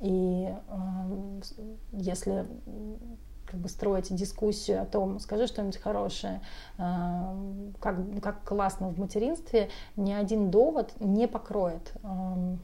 [0.00, 1.40] И э,
[1.92, 2.46] если
[3.50, 6.40] как бы строить дискуссию о том, скажи что-нибудь хорошее,
[6.78, 6.82] э,
[7.80, 12.56] как, как классно в материнстве, ни один довод не покроет э,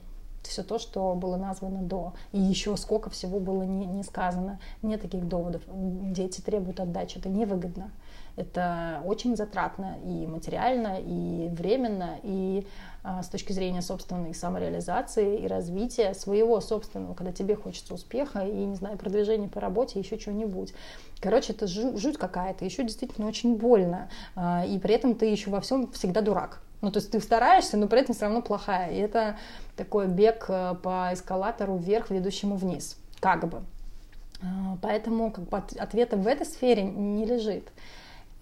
[0.42, 2.14] все то, что было названо до.
[2.32, 4.60] И еще сколько всего было не, не сказано.
[4.82, 5.62] Нет таких доводов.
[5.66, 7.18] Дети требуют отдачи.
[7.18, 7.90] Это невыгодно.
[8.36, 12.66] Это очень затратно и материально, и временно, и
[13.02, 18.52] а, с точки зрения собственной самореализации и развития своего собственного, когда тебе хочется успеха и,
[18.52, 20.74] не знаю, продвижения по работе, еще чего-нибудь.
[21.20, 24.10] Короче, это жуть какая-то, еще действительно очень больно.
[24.34, 26.60] А, и при этом ты еще во всем всегда дурак.
[26.82, 28.90] Ну, то есть ты стараешься, но при этом все равно плохая.
[28.90, 29.36] И это
[29.76, 33.62] такой бег э, по эскалатору вверх, ведущему вниз, как бы.
[34.42, 37.70] А, поэтому как бы, ответа в этой сфере не лежит.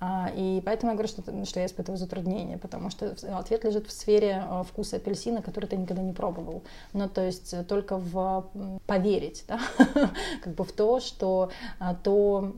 [0.07, 3.91] А, и поэтому я говорю, что, что я испытываю затруднения, потому что ответ лежит в
[3.91, 6.63] сфере э, вкуса апельсина, который ты никогда не пробовал.
[6.93, 8.51] Ну, то есть э, только в
[8.87, 9.59] поверить, да,
[10.43, 12.53] как бы в то, что а, то,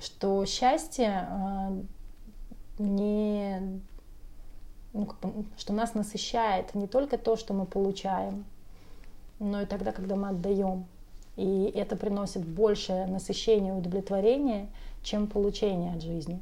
[0.00, 1.28] что счастье
[2.78, 3.82] не
[4.94, 8.46] ну, как бы, что нас насыщает не только то, что мы получаем,
[9.40, 10.86] но и тогда, когда мы отдаем.
[11.36, 14.68] И это приносит большее насыщение и удовлетворение,
[15.02, 16.40] чем получение от жизни.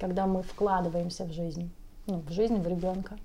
[0.00, 1.70] Когда мы вкладываемся в жизнь,
[2.06, 3.18] ну, в жизнь в ребенка,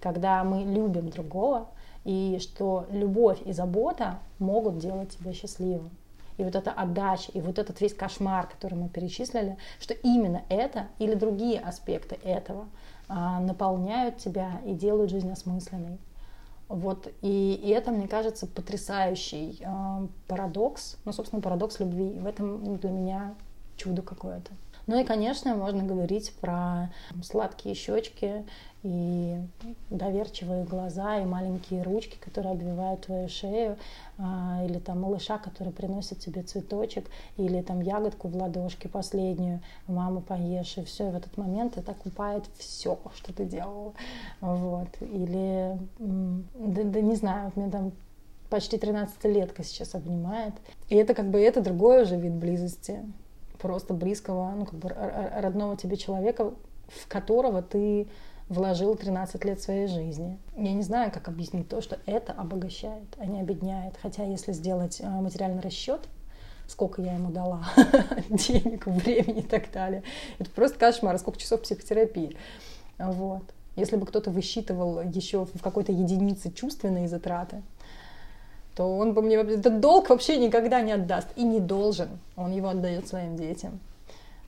[0.00, 1.68] когда мы любим другого,
[2.04, 5.90] и что любовь и забота могут делать тебя счастливым.
[6.38, 10.86] И вот эта отдача, и вот этот весь кошмар, который мы перечислили, что именно это
[10.98, 12.66] или другие аспекты этого–
[13.14, 15.98] а, наполняют тебя и делают жизнь осмысленной.
[16.68, 22.18] Вот, и, и это, мне кажется, потрясающий э, парадокс, ну, собственно, парадокс любви.
[22.18, 23.34] В этом для меня
[23.76, 24.50] чудо какое-то.
[24.92, 28.44] Ну и, конечно, можно говорить про сладкие щечки
[28.82, 29.38] и
[29.88, 33.78] доверчивые глаза, и маленькие ручки, которые обвивают твою шею,
[34.18, 37.06] а, или там малыша, который приносит тебе цветочек,
[37.38, 42.44] или там ягодку в ладошке последнюю, мама поешь, и все, в этот момент это купает
[42.58, 43.94] все, что ты делала.
[44.42, 44.90] Вот.
[45.00, 47.92] Или, да, да не знаю, мне там
[48.50, 50.52] почти 13-летка сейчас обнимает.
[50.90, 53.00] И это как бы это другой уже вид близости,
[53.62, 56.52] просто близкого, ну как бы родного тебе человека,
[56.88, 58.08] в которого ты
[58.48, 60.38] вложил 13 лет своей жизни.
[60.56, 63.94] Я не знаю, как объяснить то, что это обогащает, а не обедняет.
[64.02, 66.00] Хотя если сделать э, материальный расчет,
[66.66, 67.64] сколько я ему дала
[68.28, 70.02] денег, времени и так далее,
[70.38, 72.36] это просто кошмар, сколько часов психотерапии.
[72.98, 73.42] Вот.
[73.76, 77.62] Если бы кто-то высчитывал еще в какой-то единице чувственные затраты,
[78.74, 82.08] то он бы мне этот долг вообще никогда не отдаст и не должен.
[82.36, 83.80] Он его отдает своим детям.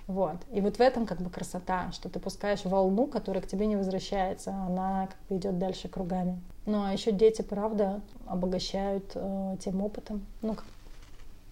[0.06, 0.36] Вот.
[0.52, 3.76] И вот в этом как бы красота, что ты пускаешь волну, которая к тебе не
[3.76, 6.40] возвращается, она как бы идет дальше кругами.
[6.66, 10.26] Ну а еще дети, правда, обогащают э, тем опытом.
[10.42, 10.56] Ну,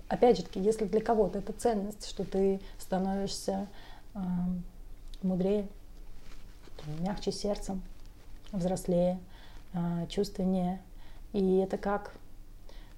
[0.08, 3.68] опять же таки, если для кого-то это ценность, что ты становишься
[4.14, 4.18] э,
[5.22, 5.66] мудрее,
[7.00, 7.82] мягче сердцем,
[8.52, 9.18] взрослее,
[9.72, 10.80] э, чувственнее.
[11.32, 12.12] И это как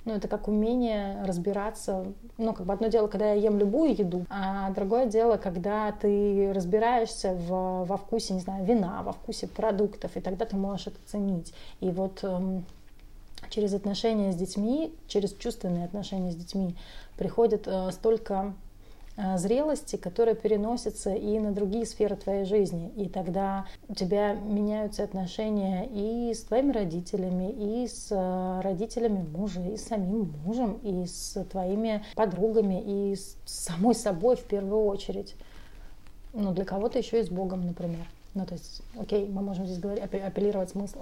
[0.04, 2.12] ну, это как умение разбираться.
[2.36, 6.52] Ну, как бы одно дело, когда я ем любую еду, а другое дело, когда ты
[6.52, 10.98] разбираешься в, во вкусе, не знаю, вина, во вкусе продуктов, и тогда ты можешь это
[11.06, 11.54] ценить.
[11.80, 12.64] И вот эм,
[13.48, 16.76] через отношения с детьми, через чувственные отношения с детьми
[17.16, 18.54] приходит э, столько
[19.36, 22.90] зрелости, которая переносится и на другие сферы твоей жизни.
[22.96, 29.60] И тогда у тебя меняются отношения и с твоими родителями, и с э, родителями мужа,
[29.60, 35.36] и с самим мужем, и с твоими подругами, и с самой собой в первую очередь.
[36.32, 38.08] Ну, для кого-то еще и с Богом, например.
[38.34, 40.98] Ну, то есть, окей, мы можем здесь говорить, апеллировать смысл,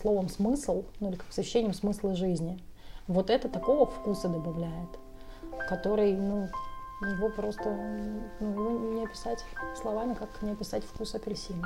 [0.00, 2.58] словом смысл, ну, или как с ощущением смысла жизни.
[3.06, 4.88] Вот это такого вкуса добавляет,
[5.68, 6.48] который, ну,
[7.10, 7.68] его просто
[8.40, 9.44] ну, его не описать
[9.80, 11.64] словами, как не описать вкус апельсина.